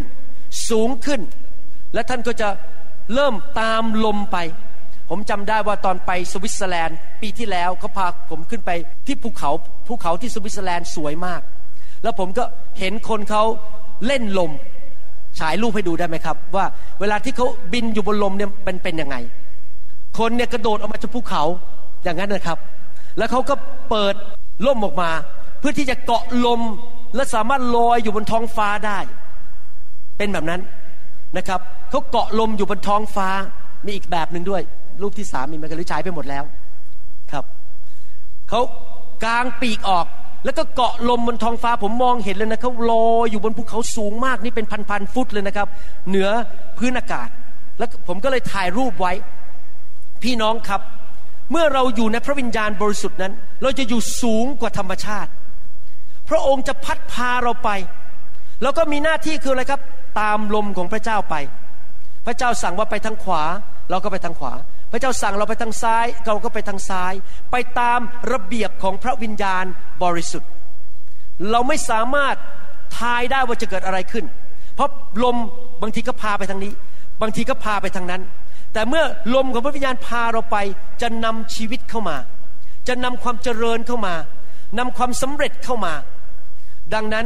[0.69, 1.21] สูงขึ้น
[1.93, 2.49] และท่านก็จะ
[3.13, 4.37] เริ่มตามลมไป
[5.09, 8.71] ผมจำได้ว่าตอนไปสวิตเซอร์แลนด์ ปีที่แล้วเขาพาผมขึ้นไป
[9.07, 9.51] ที่ภูเขา
[9.87, 11.41] ภูเขาที่สวิตเซอร์แลนด์สวยมาก
[12.03, 12.43] แล้วผมก็
[12.79, 13.43] เห็นคนเขา
[14.07, 14.51] เล่นลม
[15.39, 16.65] ฉายรูปให้ดูได้ไหมครับ ว่า
[16.99, 19.15] เวลาที่เขาบินอยู่บนลมเนี่ยเป็นเป็นยังไง
[20.17, 21.43] คนเนี่ยกระโดดออกมาจากภูเขา
[22.03, 22.59] อย่างนั้นนะครับ
[23.17, 23.55] แล้วเขาก็
[23.89, 24.15] เปิด
[24.65, 25.09] ร่มออกมา
[25.59, 26.61] เพื่อที่จะเกาะลม
[27.15, 28.99] และสามารถลอยอยู่บนท้องฟ้าได้
[30.17, 30.61] เป็นแบบนั้น
[31.37, 33.27] นะครับเขาเกาะลมอยู่บนท้องฟ้า
[33.85, 34.63] มีอีกแบบหนึ่งด้วย
[35.01, 36.43] รูปที่สามมีไหมกันหรือใช้ไปหมดแล้ว
[37.31, 37.45] ครับ
[38.49, 38.61] เขา
[39.23, 40.05] กางปีกออก
[40.45, 45.67] แล้วก็เกาะลมบนท้องฟ้าผมมองเห็นเลยนะเขาลอยอยู่บนภูเขาสูงมากนี่เป็นพันๆฟุตเลยนะครับ
[46.09, 46.29] เหนือ
[46.77, 47.29] พื้นอากาศ
[47.77, 49.13] แล้วผมก็เลยถ่ายรูปไว้
[50.23, 50.81] พี่น้องครับ
[51.51, 55.31] เมื่อเราอยู่ในพระวิญญาณบริสุทธิ์นั้น เราจะอยู่สูงกว่าธรรมชาติ
[56.29, 57.69] พระองค์จะพัดพาเราไป
[58.61, 59.81] แล้วก็มีหน้าที่คืออะไรครับ
[60.19, 61.35] ตามลมของพระเจ้าไป
[62.25, 63.43] พระเจ้าสั่งว่าไปทางขวา
[63.89, 64.53] เราก็ไปทางขวา
[64.91, 67.13] พระเจ้าสั่งเราไปทางซ้ายเราก็ไปทางซ้าย
[67.51, 67.99] ไปตาม
[68.31, 69.65] ระเบียบของพระวิญญาณ
[70.03, 70.49] บริสุทธิ์
[71.51, 72.35] เราไม่สามารถ
[72.99, 74.25] ทายได้ว่าจะเกิดอะไรขึ้น
[74.75, 74.89] เพราะ
[75.23, 75.37] ลม
[75.81, 76.73] บางทีก็พาไปทางนี้
[77.21, 78.21] บางทีก็พาไปทางนั้น
[78.73, 79.03] แต่เมื่อ
[79.35, 80.57] ลมของพระวิญญาณพาเราไป
[81.01, 82.17] จะนำชีวิตเข้ามา
[82.87, 84.15] จะนำความเจริญเข้ามา
[84.77, 85.93] นำความสำเร็จเข้ามา
[86.93, 87.25] ดังนั้น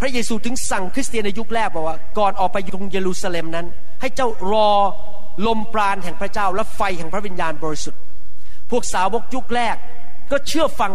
[0.00, 3.66] พระเยซูถึงสั่งคริสเตียนในยุคแรกบอกว่า ก่อนออกไปยงเยรูซาเล็มนั้น
[4.00, 4.70] ให้เจ้ารอ
[5.46, 8.00] ลมปราณแห่งพระเจ้าและไฟแห่งพระวิญญาณบริสุทธิ์
[8.70, 9.76] พวกสาวกยุคแรก
[10.30, 10.92] ก็เชื่อฟัง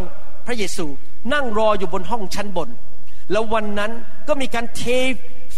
[0.48, 0.86] พระเยซู
[1.34, 2.70] นั่งรออยู่บนห้องชั้นบน
[3.32, 3.92] แล้ววันนั้น
[4.28, 4.84] ก็มีการเท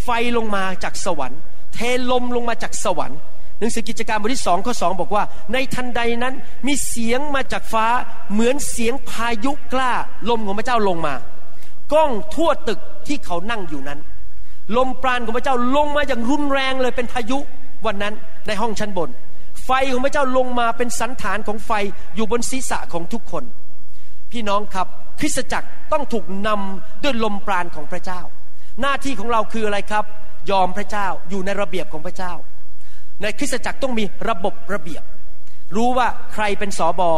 [0.03, 1.39] ไฟลงมาจากสวรรค์
[1.73, 1.79] เท
[2.11, 3.19] ลมลงมาจากสวรรค์
[3.59, 6.33] หนังสือกิจการบทที่สองข้อสองบอกว่า ในทันใดนั้น
[6.67, 7.85] มีเสียงมาจากฟ้า
[8.31, 9.91] เหมือนเสียงพายุกล้า
[10.29, 11.13] ลมของพระเจ้าลงมา
[11.93, 13.99] ก้องทั่วตึกที่เขานั่งอยู่นั้น
[14.77, 17.39] ลมปราณของพระเจ้าลงมาอย่างรุนแรงเลยเป็นพายุ
[17.85, 18.13] วันนั้น
[18.49, 19.09] ในห้องชั้นบน
[19.65, 21.71] ไฟของพระเจ้าลงมาเป็นสันฐานของไฟ
[22.15, 23.43] อยู่บนศีรษะของทุกคน
[24.31, 24.87] พี่น้องครับ
[25.19, 28.21] คริสตจักรต้องถูกนำด้วยลมปราณของพระเจ้า
[28.81, 30.05] หน้าที่ของเราคืออะไรครับ
[30.51, 32.33] ยอมพระเจ้าอยู่ในระเบียบของพระเจ้า
[33.21, 35.03] ในคริสตจักรต้องมีระบบระเบียบ
[35.75, 37.11] รู้ว่าใครเป็นสอบอ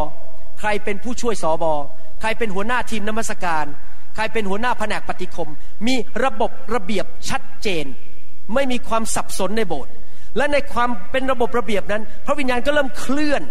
[0.60, 1.74] ใครเป็นผู้ช่วยสอบอ
[2.22, 3.66] ใครเป็นหัวหน้าทีมนมัสการ
[4.16, 5.50] ใครเป็นหัวหน้าแผนกปฏิคม
[5.88, 7.86] มีระบบระเบียบชัดเจน
[8.54, 9.92] ไม่มีความสับสนในโบสถ์
[10.38, 13.42] และในความเป็นระบบระเบียบนั้น พระวิญญาณก็เริ่มเคลื่อน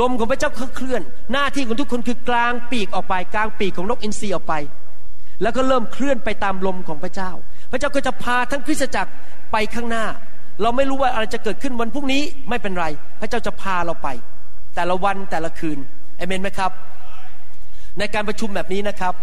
[0.00, 4.54] ลมของพระเจ้าเคลื่อน หน้าที่ของทุกคนคือกลางปีกออกไป กลางปีกของนกอินทรีออกไป
[5.42, 7.30] แล้วก็เริ่มเคลื่อนไปตามลมของพระเจ้า
[7.70, 9.12] พระเจ้าก็จะพาทั้งคริสตจักร
[9.52, 10.04] ไปข้างหน้า
[10.62, 12.86] เราไม่รู้ว่าอะไรจะเกิดขึ้นวันพรุ่งนี้ไม่เป็นไร
[13.20, 14.08] พระเจ้าจะพาเราไป
[14.74, 15.78] แต่ละวันแต่ละคืน
[16.16, 16.70] เอเมนไหมครับ
[17.98, 19.14] ในการประชุมแบบนี้นะครับ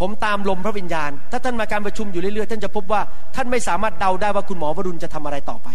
[0.00, 3.00] ผมตามลมพระวิญญาณ ถ้าท่านมาการประชุมอยู่เรื่อยๆ ท่านจะพบว่า
[3.36, 5.68] ท่านไม่สามารถเดาได้ว่าคุณหมอวรุณจะทำอะไรต่อไป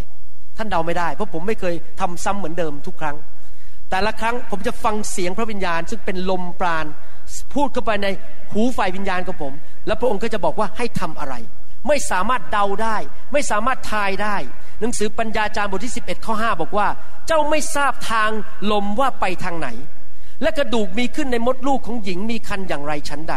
[0.62, 3.18] ท่านเดาไม่ได้ เพราะผมไม่เคยทำซ้ำเหมือนเดิมทุกครั้ง
[3.90, 6.86] แต่ละครั้งผมจะฟังเสียงพระวิญญาณ ซึ่งเป็นลมปราณ
[7.54, 8.08] พูดเข้าไปใน
[8.54, 9.54] หูฝ่ายวิญญาณของผม
[9.88, 11.36] แล้วพระองค์ก็จะบอกว่าให้ทำอะไร
[11.88, 12.98] ไม่สามารถเดาได้
[13.34, 14.36] ไม่สามารถทายได้
[14.80, 16.88] หนังสือปัญญาจารย์บทที่ 11ข้อ5บอกว่า
[17.28, 18.30] เจ้าไม่ทราบทาง
[18.72, 19.70] ลมว่าไปทางไหน
[20.42, 23.36] และกระดูกมีขึ้นในมดลูกของหญิงมีคันอย่างไรชั้นใด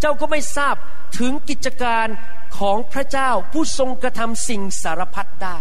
[0.00, 0.74] เจ้าก็ไม่ทราบ
[1.18, 2.06] ถึงกิจการ
[2.58, 5.58] ของพระเจ้าผู้ทรงกระทำสิ่งสารพัดได้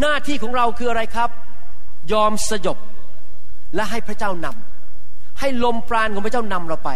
[0.00, 1.30] หน้าที่ของเราคืออะไรครับ
[2.12, 2.78] ยอมสยบ
[3.74, 6.90] และให้พระเจ้านำให้ลมปราณของพระเจ้านำเราไป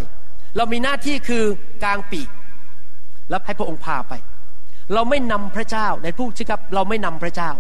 [0.57, 1.45] เรามีหน้าที่คือ
[1.83, 2.29] กลางปีก
[3.31, 4.13] แล้วให้พระองค์พาไป
[4.95, 7.51] เราไม่นำพระเจ้าในผู้ชิครับ เราไม่นำพระเจ้า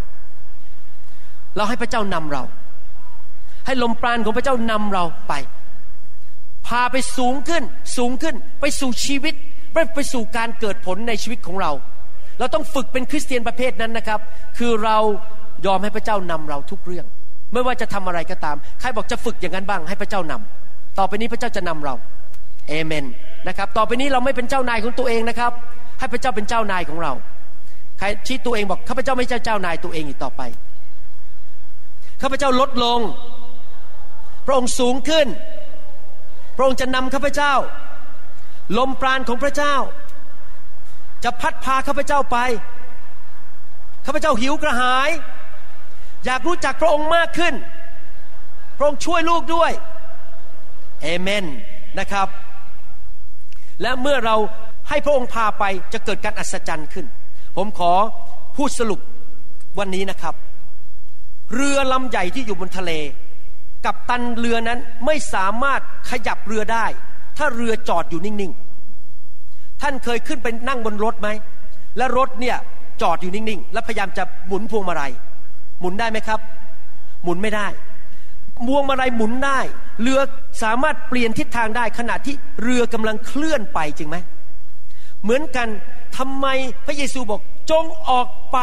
[1.57, 2.43] เราให้พระเจ้านำเรา
[3.67, 5.33] ให้ลมปราณของพระเจ้านำเราไป
[6.67, 7.63] พาไปสูงขึ้น
[7.97, 9.35] สูงขึ้น ไปสู่ชีวิต
[9.73, 11.73] ไปไปสู่การเกิดผลในชีวิตของเรา
[12.39, 14.21] เราต้องฝึกเป็นคริสเตียนประเภทนั้นนะครับ
[14.59, 14.97] คือเรา
[15.67, 17.07] ยอมให้พระเจ้านำเราทุกเรื่อง
[17.53, 21.95] ไม่ว่าจะทำอะไรก็ตาม ใครบอกจะฝึกอย่างนั้นบ้าง ให้พระเจ้านำต่อไปนี้พระเจ้าจะนำเรา
[22.69, 23.05] เอเมน
[23.49, 25.53] นะครับ ต่อไปนี้เราไม่เป็นเจ้านายของตัวเองนะครับ
[25.99, 27.13] ให้พระเจ้าเป็นเจ้านายของเรา
[27.99, 30.43] ใครชี้ตัวเองบอกข้าพเจ้าไม่ใช่เจ้านายตัวเองอีกต่อไป
[32.23, 33.01] ข้าพเจ้าลดลง
[34.47, 35.27] พระองค์สูงขึ้น
[36.57, 37.55] พระองค์จะนำข้าพเจ้า
[38.79, 39.75] ลมปราณของพระเจ้า
[41.25, 42.39] จะพัดพาข้าพเจ้าไป
[44.07, 45.11] ข้าพเจ้าหิวกระหาย
[46.25, 47.55] อยากรู้จักพระองค์มากขึ้น
[48.77, 49.73] พระองค์ช่วยลูกด้วย
[51.03, 51.45] เอเมน
[51.99, 52.29] นะครับ
[53.83, 54.37] และเมื่อเรา
[54.89, 57.07] ให้พระองค์พาไปจะเกิดการอัศจรรย์ขึ้น
[57.57, 57.93] ผมขอ
[58.57, 59.01] พูดสรุป
[59.79, 60.35] วันนี้นะครับ
[61.55, 62.93] เรือลำใหญ่ที่อยู่บนทะเล
[63.85, 66.87] กับตันเรือนั้นไม่สามารถขยับเรือได้
[67.37, 68.62] ถ้าเรือจอดอยู่นิ่งๆ
[69.83, 71.29] ท่านเคยขึ้นไปนั่งบนรถไหม
[71.97, 72.57] และรถเนี่ย
[73.03, 75.13] จอดอยู่นิ่งๆ แล้วพยายามจะหมุนพวงมาลัย
[75.81, 76.41] หมุนได้ไหมครับ
[77.25, 77.67] หมุนไม่ได้
[78.69, 79.61] พวงมาลัยหมุนได้
[80.03, 80.21] เรือ
[80.63, 84.17] สามารถเปลี่ยนทิศทางได้ขณะที่เรือกำลังเคลื่อนไปจริงไหม
[85.23, 85.69] เหมือนกัน
[86.19, 86.47] ทำไม
[86.87, 88.59] พระเยซูบอกจงออกไป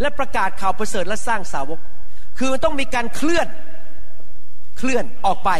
[0.00, 1.80] และประกาศข่าวประเสริฐและสร้างสาวก
[2.38, 3.46] คือต้องมีการเคลื่อน
[4.78, 5.50] เคลื่อนออกไป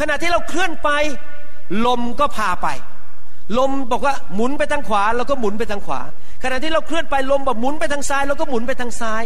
[0.00, 0.90] ขณะที่เราเคลื่อนไป
[1.86, 2.68] ลมก็พาไป
[3.58, 6.00] ลมบอกว่าหมุนไปทางขวาเราก็หมุนไปทางขวา
[6.42, 9.22] ขณะที่เราเคลื่อนไปลมบอกหมุนไปทางซ้ายเราก็หมุนไปทางซ้าย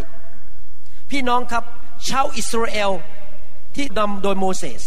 [1.11, 1.65] พี่น้องครับ
[2.09, 2.93] ชาวอิสราเอล
[3.75, 4.83] ที่นำโดยโมเสส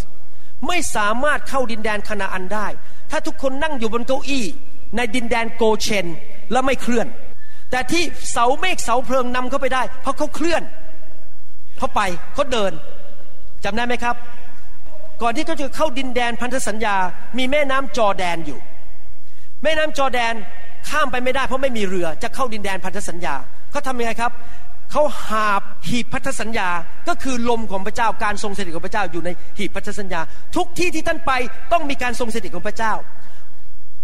[0.68, 2.68] ไม่สามารถเข้าดินแดนคานาอันได้
[3.12, 4.46] ถ้าทุกคนนั่งอยู่บนเก้าอี้
[4.96, 6.08] ในดินแดนโกเชน
[6.52, 7.08] แล้วไม่เคลื่อน
[7.72, 10.64] แต่ที่เสาเมฆเสาเพลิงนำเข้าไปได้ เพราะเขาเคลื่อน
[11.78, 12.02] เขาไป
[12.34, 12.72] เขาเดิน
[13.64, 14.16] จำได้ไหมครับ
[15.22, 16.96] ก่อนที่เขาจะเข้าดินแดนพันธสัญญา
[17.38, 18.60] มีแม่น้ำจอแดนอยู่
[19.68, 20.34] ม่น้ำจอแดน
[20.90, 23.36] ข้ามไปไม่ได้เพราะไม่มีเรือจะเข้าดินแดนพันธสัญญา
[23.72, 24.32] เขาทำยังไงครับ
[24.92, 26.70] เขาหาบหีบพันธสัญญา
[27.08, 30.22] ก็คือลมของพระเจ้าการทรงสถิตของพระเจ้าอยู่ในหีบพันธสัญญา
[30.56, 31.32] ทุกที่ที่ท่านไป
[31.72, 32.94] ต้องมีการทรงสถิตของพระเจ้า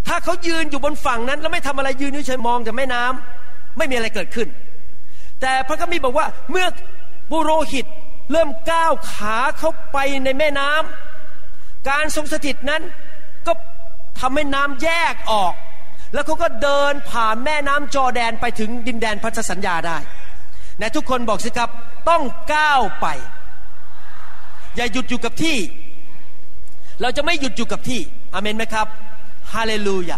[0.07, 4.47] ถ้าเขายืนอยู่บนฝั่งนั้น แล้วไม่ทำอะไรยืนเฉยมองแต่แม่น้ำไม่มีอะไรเกิดขึ้น
[5.41, 6.65] แต่พระคัมภีร์บอกว่าเมื่อ
[7.31, 7.85] บุโรหิต
[8.31, 12.81] เริ่มก้าวขาเข้าไปในแม่น้ำการทรงสถิตนั้น
[13.47, 13.53] ก็
[14.19, 15.53] ทำให้น้ำแยกออก
[16.13, 19.97] แล้วเขาก็เดินผ่านแม่น้ำจอแดนไปถึงดินแดนพันธสัญญาได้
[20.79, 21.69] นทุกคนบอกสิครับ
[22.09, 23.07] ต้องก้าวไป
[24.75, 25.57] อย่าหยุดอยู่กับที่
[27.01, 27.99] เราจะไม่หยุดอยู่กับที่
[28.33, 28.87] อเมนไหมครับ
[29.53, 30.17] ฮาเลลูยา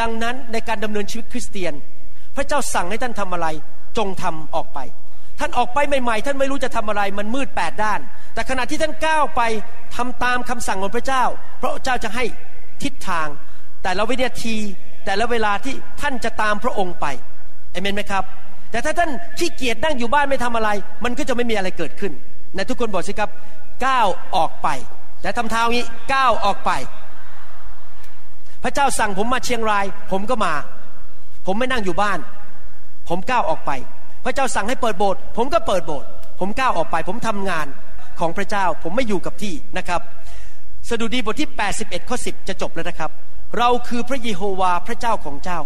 [0.00, 1.74] ดังนั้นในการดำเนินชีวิตคริสเตียน
[2.36, 3.46] พระเจ้าสั่งให้ท่านทำอะไร
[3.98, 4.78] จงทำออกไป
[5.40, 8.00] ท่านออกไปใหม่ๆ ท่านไม่รู้จะทำอะไร มันมืดแปดด้าน
[8.34, 9.42] แต่ขณะที่ท่านก้าวไป
[9.96, 11.24] ทำตามคำสั่งของพระเจ้า
[11.60, 12.24] พระเจ้าจะให้
[12.82, 13.28] ทิศทาง
[13.82, 14.56] แต่ละวินาที
[15.04, 17.06] แต่ละเวลาที่ท่านจะตามพระองค์ไป
[17.72, 18.24] เอเมนไหมครับ
[18.70, 20.70] แต่ถ้าท่านขี้เกียจนั่งอยู่บ้านไม่ทำอะไร
[21.04, 22.12] มันก็จะไม่มีอะไรเกิดขึ้น
[22.56, 23.30] นะทุกคนบอกสิครับ
[23.86, 24.06] ก้าว
[24.36, 24.68] ออกไป
[25.22, 26.70] แต่ทำเท้างี้ก้าวออกไป
[28.62, 30.54] พระเจ้าสั่งผมมาเชียงราย ผมก็มา
[31.46, 32.18] ผมไม่นั่งอยู่บ้าน
[33.08, 33.70] ผมก้าวออกไป
[34.24, 36.08] พระเจ้าสั่งให้เปิดโบสถ์ผมก็เปิดโบสถ์
[36.40, 37.66] ผมก้าวออกไป ผมทำงาน
[38.20, 40.00] ของพระเจ้า ผมไม่อยู่กับที่นะครับ
[40.88, 43.10] สดุดีบทที่ 81 ข้อ 10 จะจบแล้วนะครับ
[43.58, 45.60] เราคือพระเยโฮวาพระเจ้าของเจ้า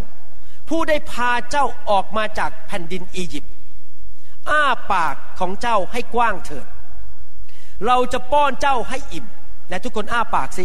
[0.68, 3.52] ผู้ได้พาเจ้าออกมาจากแผ่นดินอียิปต์
[4.50, 4.62] อ้า
[4.92, 6.66] ปากของเจ้าให้กว้างเถิด
[7.86, 9.26] เราจะป้อนเจ้าให้อิ่ม
[9.68, 10.64] และทุกคนอ้าปากสิ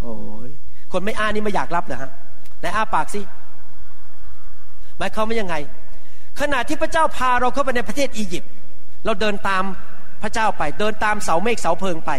[0.00, 0.14] โอ้
[0.48, 0.50] ย
[0.92, 2.10] คนไม่อ้านี่ไม่อยากรับเหรอฮะ
[2.60, 3.20] ไหนอ้าปากสิ
[4.98, 5.54] หมายความว่ายังไง
[6.40, 8.50] ขณะที่พระเจ้าพาเราเข้าไปในประเทศอียิปต์
[9.04, 9.64] เราเดินตาม
[10.22, 12.10] พระเจ้าไป เดินตามเสาเมฆเสาเพลิงไป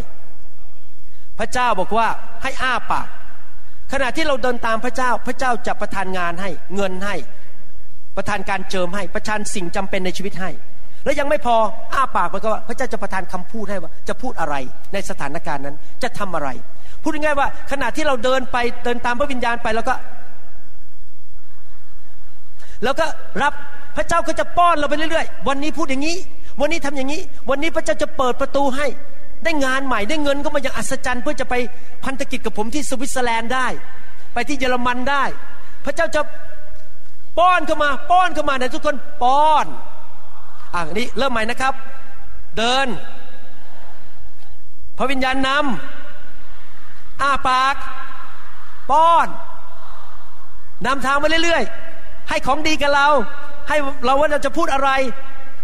[1.39, 2.07] พระเจ้าบอกว่า
[2.43, 3.07] ให้อ้าปาก
[3.91, 7.15] ขณะที่เราเดินตามพระเจ้า พระเจ้าจะประทานงานให้เงินให้
[8.17, 10.49] ประทานการเจิมให้ประทานสิ่งจำเป็นในชีวิตให้
[11.03, 11.55] แล้วยังไม่พอ
[11.93, 14.55] อ้าปากมันก็ว่าพระเจ้าจะประทานคำพูดให้ว่า จะพูดอะไร
[14.93, 16.49] ในสถานการณ์นั้นจะทำอะไร
[17.01, 19.95] พูดง่ายๆว่า ขณะที่เราเดินไปเดินตามพระวิญญาณไปแล้วก็
[22.83, 23.05] แล้วก็
[23.41, 23.53] รับ
[23.97, 26.17] พระเจ้าก็จะป้อนเราไปเรื่อยๆ วันนี้พูดอย่างนี้
[26.61, 28.87] วันนี้ทำอย่างนี้ วันนี้พระเจ้าจะเปิดประตูให้
[29.45, 31.55] ได้งานใหม่ได้เงินก็มาอย่างอัศจรรย์ เพื่อจะไป
[32.03, 33.67] พันธกิจกับผมที่สวิตเซอร์แลนด์ได้
[34.33, 35.23] ไปที่เยอรมันได้
[35.85, 36.21] พระเจ้าจะ
[37.37, 39.65] ป้อนเข้ามา ป้อนเข้ามาในทุกคนป้อน
[40.73, 41.73] อะนี้เริ่มใหม่นะครับ
[42.57, 42.87] เดิน
[44.97, 47.75] พระวิญญาณนำอ้าปาก
[48.91, 49.27] ป้อน
[50.85, 53.07] นำทางมาเรื่อยๆ ให้ของดีกับเรา
[53.67, 54.89] ให้เราว่าเราจะพูดอะไร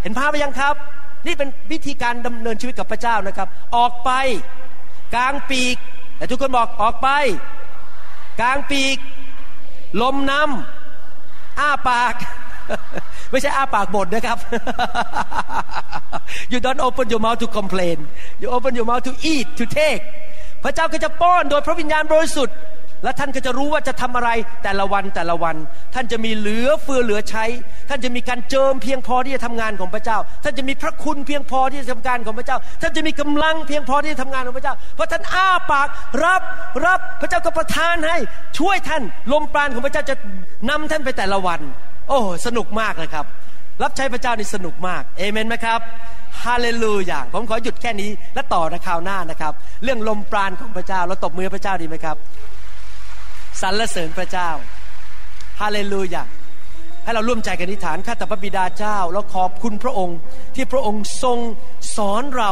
[0.02, 0.76] เห็นภาพไปยังครับ
[1.26, 4.12] นี่เป็นวิธีการดำเนินชีวิตกับพระเจ้านะครับ ออกไป
[5.16, 5.78] กลางปีก
[6.18, 7.10] แต่ทุกคนบอกออกไป
[8.42, 8.98] กลางปีก
[10.02, 12.16] ลมน้ำอ้าปาก
[13.32, 14.38] ไม่ใช่อ้าปากบ่นนะครับ
[16.52, 17.98] you don't open your mouth to complain
[18.42, 20.04] you open your mouth to eat to take
[20.64, 22.56] พระเจ้าก็จะป้อนโดยพระวิญญาณบริสุทธิ์
[23.04, 24.30] และท่านก็จะรู้ว่าจะทำอะไร
[24.64, 25.56] แต่ละวันแต่ละวัน
[25.94, 27.46] ท่านจะมีเหลือเฟือเหลือใช้
[27.90, 35.88] ท่านจะมีการเจิมเพียงพอที่จะทำงานของพระเจ้า ท่านจะมีพระคุณเพียงพอที่จะทำงานของพระเจ้า ท่านจะมีกำลังเพียงพอที่จะทำงานของพระเจ้า เพราะท่านอ้าปาก
[36.24, 36.42] รับ
[36.86, 38.18] รับพระเจ้าก็ประทานให้
[38.58, 40.16] ช่วยท่านลมปราณของพระเจ้าจะ
[40.70, 41.60] นำท่านไปแต่ละวัน
[42.10, 43.26] โอ้สนุกมากเลยครับ
[43.84, 45.80] รับใช้พระเจ้านี่สนุกมากเอเมนไหมครับ
[46.44, 52.18] ฮาเลลูยาผมขอหยุดแค่นี้และต่อในคราวหน้านะครับ เรื่องลมปราณของพระเจ้าเราตบมือพระเจ้าดีไหมครับ
[53.62, 54.50] สรรเสริญพระเจ้า
[55.62, 56.24] ฮาเลลูยา
[57.04, 60.18] ให้เราร่วมใจกันอธิษฐานข้าแต่พระบิดาเจ้า แล้วขอบคุณพระองค์
[60.56, 61.40] ที่พระองค์ทรง
[61.96, 62.52] สอนเรา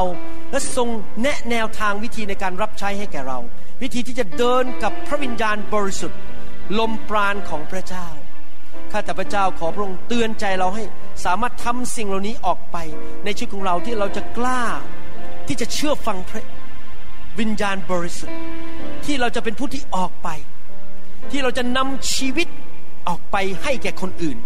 [0.51, 0.89] และทรง
[1.21, 3.39] แนะแนวทางวิธีในการรับใช้ให้แก่เรา
[3.81, 6.19] วิธีที่จะเดินกับพระวิญญาณบริสุทธิ์
[6.79, 8.07] ลมปราณของพระเจ้า
[8.91, 10.83] ข้าแต่พระเจ้าขอพระองค์เตือนใจเราให้
[11.25, 12.77] สามารถทำสิ่งเหล่านี้ออกไป
[13.23, 14.63] ในชีวิตของเราที่เราจะกล้า
[15.47, 16.43] ที่จะเชื่อฟังพระ
[17.39, 18.37] วิญญาณบริสุทธิ์
[19.05, 20.29] ที่เราจะเป็นผู้ที่ออกไป
[21.32, 22.47] ที่เราจะนำชีวิต
[23.07, 24.38] ออกไปให้แก่คนอื่น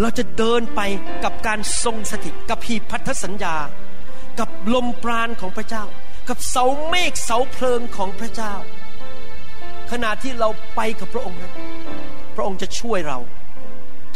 [0.00, 0.80] เราจะเดินไป
[1.24, 3.56] กับการทรงสถิตกับพีพันธสัญญา
[4.38, 5.84] กับลมปราณของพระเจ้า
[6.28, 8.54] กับเสาเมฆเสาเพลิงของพระเจ้า
[9.90, 11.54] ขณะที่เราไปกับพระองค์นั้น
[12.36, 13.18] พระองค์จะช่วยเรา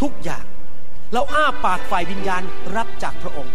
[0.00, 0.44] ทุกอย่าง
[1.12, 2.42] เราอ้าปากฝ่ายวิญญาณ
[2.76, 3.54] รับจากพระองค์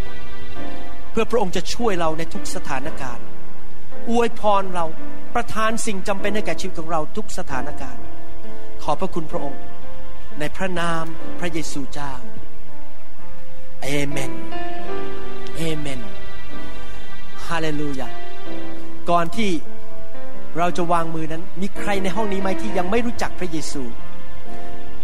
[1.11, 3.25] เพื่อพระองค์จะช่วยเราในทุกสถานการณ์
[4.09, 4.85] อวยพรเรา
[5.35, 8.03] ประทานสิ่งจำเป็นในแก่ชีวิตของเราทุกสถานการณ์
[8.83, 9.61] ขอพระคุณพระองค์
[10.39, 11.03] ในพระนาม
[11.39, 12.13] พระเยซูเจ้า
[13.83, 14.31] เอเมน
[15.57, 16.01] เอเมน
[17.47, 18.07] ฮาเลลูยา
[19.09, 19.51] ก่อนที่
[20.57, 23.83] เราจะวางมือนั้น มีใครในห้องนี้ไหมที่ยังไม่รู้จักพระเยซู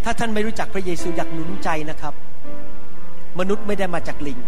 [0.04, 2.14] ถ้าท่านไม่รู้จักพระเยซูอยากหนุนใจนะครับ
[3.40, 4.40] มนุษย์ไม่ได้มาจากลิง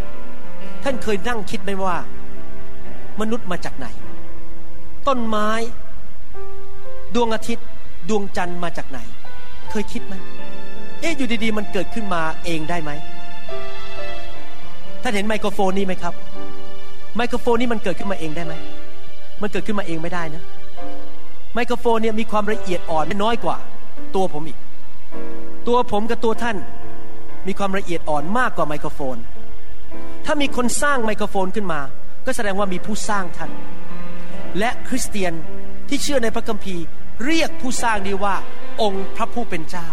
[0.84, 1.96] ท่านเคยนั่งคิดไหมว่า
[3.22, 3.88] มนุษย์มาจากไหน
[5.08, 5.50] ต้นไม้
[7.16, 7.68] ดวงอาทิตย์
[8.10, 9.00] ดวงจันทร์มาจากไหน
[9.72, 10.16] เคยคิดไหม
[11.02, 12.92] เอ๊ะอยู่ดีๆ มันเกิดขึ้นมาเองได้ไหม
[15.02, 16.14] ท่านเห็นไมโครโฟนนี่ไหมครับ
[17.16, 18.54] ไมโครโฟนนี่มันเกิดขึ้นมาเองได้ไหม
[19.42, 20.44] มันเกิดขึ้นมาเองไม่ได้นะ
[21.54, 23.58] ไมโครโฟนเนี่ยมีความละเอียดอ่อนน้อยกว่า
[24.16, 24.58] ตัวผมอีก
[25.68, 26.58] ตัวผมกับตัวท่าน
[27.48, 29.18] มีความละเอียดอ่อนมากกว่าไมโครโฟน
[30.26, 31.80] ถ้ามีคนสร้างไมโครโฟนขึ้นมา
[32.26, 33.52] ก็แสดงว่ามีผู้สร้างท่าน
[34.60, 35.34] และคริสเตียน
[35.90, 36.84] ที่เชื่อในพระคัมภีร์
[37.26, 38.36] เรียกผู้สร้างนี้ว่า
[38.82, 39.88] องค์พระผู้เป็นเจ้า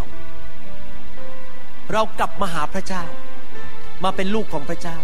[1.93, 3.05] เรากลับมาหาพระเจ้า
[4.05, 4.97] มาเป็นลูกของพระเจ้า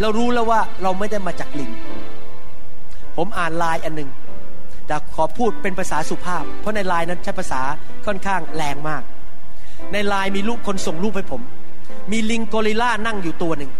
[0.00, 1.70] เรารู้แล้วว่าเราไม่ได้มาจากลิง
[3.16, 4.10] ผมอ่านลายอันหนึ่ง
[4.86, 7.60] แต่ขอพูดเป็นภาษาสุภาพ เพราะในลายนั้นใช้ภาษา
[8.06, 9.02] ค่อนข้างแรงมาก
[9.92, 11.42] ในลายมีลูกคนส่งรูปให้ผม
[12.12, 13.70] มีลิงโกริลล่านั่งอยู่ตัวหนึ่ง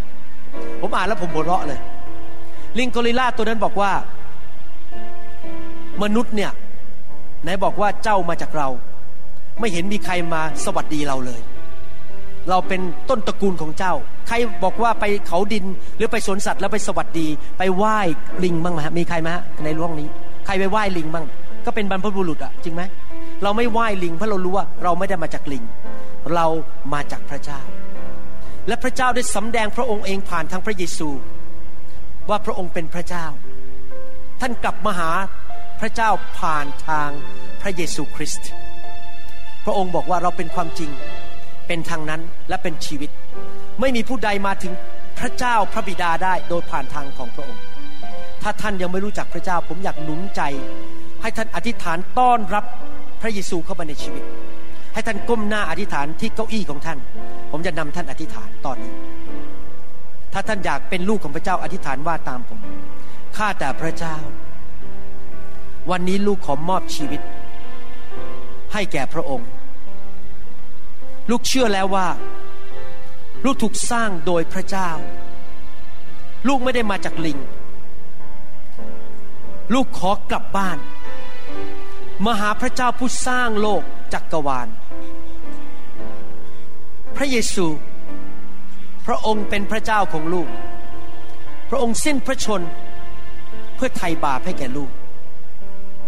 [0.80, 1.80] ผมอ่านแล้วผมหัวเราะเลย
[2.78, 3.92] ลิงโกริลล่าตัวนั้นบอกว่า
[6.02, 6.50] มนุษย์เนี่ย
[7.42, 8.68] ไหนบอกว่าเจ้ามาจากเรา
[9.60, 11.40] ไม่เห็นมีใครมาสวัสดีเราเลย
[12.50, 12.80] เราเป็น
[13.10, 13.92] ต้นตระกูลของเจ้า
[14.28, 15.64] ใครบอกว่าไปเขาดิน
[15.96, 17.26] หรือไปสวนสัตว์แล้วไปสวัสดี
[17.58, 17.98] ไปไหว้
[18.44, 19.30] ลิงบ้างไหมมีใครไหม
[19.64, 20.08] ในร่องนี้
[20.46, 21.24] ใครไปไหว้ลิงบ้าง
[21.66, 22.82] ก็เป็นบรรพบุรุษอะจริงไหม
[23.42, 25.64] เราไม่ไหว้ลิงเพราะเรารู้ว่าเราไม่ได้มาจากลิง
[26.34, 26.46] เรา
[26.92, 27.60] มาจากพระเจ้า
[28.68, 31.08] และพระเจ้าได้สำแดงพระองค์เองผ่านทางพระเยซู
[32.28, 33.26] ว่าพระองค์เป็นพระเจ้า
[34.40, 35.10] ท่านกลับมาหา
[35.80, 37.10] พระเจ้าผ่านทาง
[37.60, 38.48] พระเยซูคริสต์
[39.64, 40.90] พระองค์บอกว่าเราเป็นความจริง
[41.66, 43.10] เป็นทางนั้นและเป็นชีวิต
[43.80, 44.72] ไม่มีผู้ใดมาถึง
[45.18, 47.62] พระเจ้าพระบิดาได้โดยผ่านทางของพระองค์
[48.42, 50.42] ถ้าท่านยังไม่รู้จักพระเจ้า ผมอยากหนุนใจ
[51.22, 52.64] ให้ท่านอธิษฐานต้อนรับ
[53.20, 54.24] พระเยซูเข้ามาในชีวิต
[54.94, 56.98] ให้ท่านก้มหน้าอธิษฐานที่เก้าอี้ของท่าน
[57.50, 58.94] ผมจะนำท่านอธิษฐานตอนนี้
[60.32, 62.60] ถ้าท่านอยากเป็นลูกของพระเจ้าอธิษฐานว่าตามผม
[63.36, 64.16] ข้าแต่พระเจ้า
[65.90, 67.20] วันนี้ลูกขอมอบชีวิต
[68.72, 69.48] ให้แก่พระองค์
[71.30, 72.08] ลูกเชื่อแล้วว่า
[73.44, 74.90] ลูกถูกสร้างโดยพระเจ้า
[76.48, 77.38] ลูกไม่ได้มาจากลิง
[79.74, 80.78] ลูกขอกลับบ้าน
[82.24, 84.68] มาหาพระเจ้าผู้สร้างโลกจักกรวาล
[87.16, 87.66] พระเยซู
[89.06, 90.48] พระองค์เป็นพระเจ้าของลูก
[91.70, 92.62] พระองค์สิ้นพระชน
[93.74, 94.90] เพื่อไถ่บาปให้แก่ลูก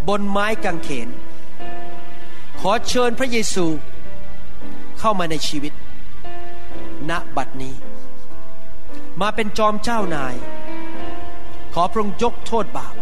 [0.09, 1.09] บนไม้กางเขน
[2.61, 3.67] ขอเชิญพระเยซู
[4.99, 5.73] เข้ามาในชีวิต
[7.11, 7.75] ณบัดนี้
[9.21, 10.35] มาเป็นจอมเจ้านาย
[11.75, 12.95] ขอพระองค์ยกโทษบาป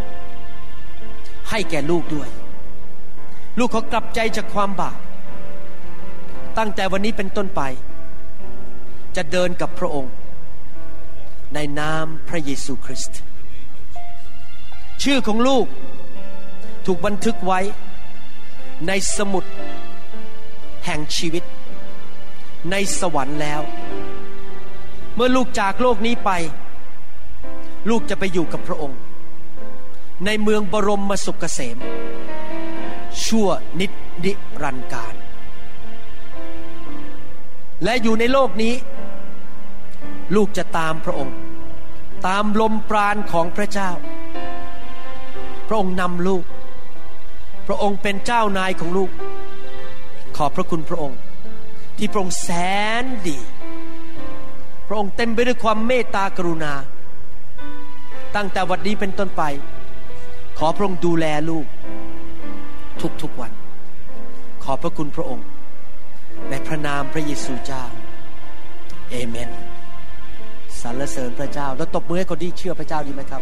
[1.49, 2.29] ให้แก่ลูกด้วย
[3.59, 4.99] ลูกขอกลับใจจากความบาป
[6.57, 7.61] ตั้งแต่วันนี้เป็นต้นไป
[9.15, 10.13] จะเดินกับพระองค์
[11.53, 13.19] ในนามพระเยซูคริสต์
[15.03, 15.65] ชื่อของลูก
[16.85, 17.59] ถูกบันทึกไว้
[18.87, 19.45] ในสมุด
[20.85, 21.43] แห่งชีวิต
[22.71, 23.61] ในสวรรค์แล้ว
[25.15, 26.31] เมื่อลูกจากโลกนี้ไป
[27.89, 28.99] ลูกจะไปอยู่กับพระองค์
[30.25, 31.77] ในเมืองบรมมสุขเกษม
[33.25, 33.47] ชั่ว
[33.79, 33.91] นิด
[34.25, 35.15] นิรันดร์การ
[37.83, 38.73] และอยู่ในโลกนี้
[40.35, 41.35] ลูกจะตามพระองค์
[42.27, 43.91] ตามลมปราณของพระเจ้า
[45.67, 46.43] พระองค์นำลูก
[47.67, 49.09] พระองค์เป็นเจ้านายของลูก
[50.37, 51.19] ขอบพระคุณพระองค์
[51.97, 52.49] ที่พระองค์แส
[53.03, 53.37] นดี
[54.87, 56.73] พระองค์เต็มไปด้วยความเมตตากรุณา
[58.35, 59.43] ตั้งแต่วันนี้เป็นต้นไป
[60.57, 61.65] ขอพระองค์ดูแลลูก
[63.21, 63.51] ทุกๆวัน
[64.63, 65.45] ขอบพระคุณพระองค์
[66.49, 67.83] ในพระนามพระเยซูเจ้า
[69.11, 69.49] เอเมน
[70.81, 73.41] สรรเสริญพระเจ้า แล้วตบมือให้คนที่เชื่อพระเจ้าดีไหมครับ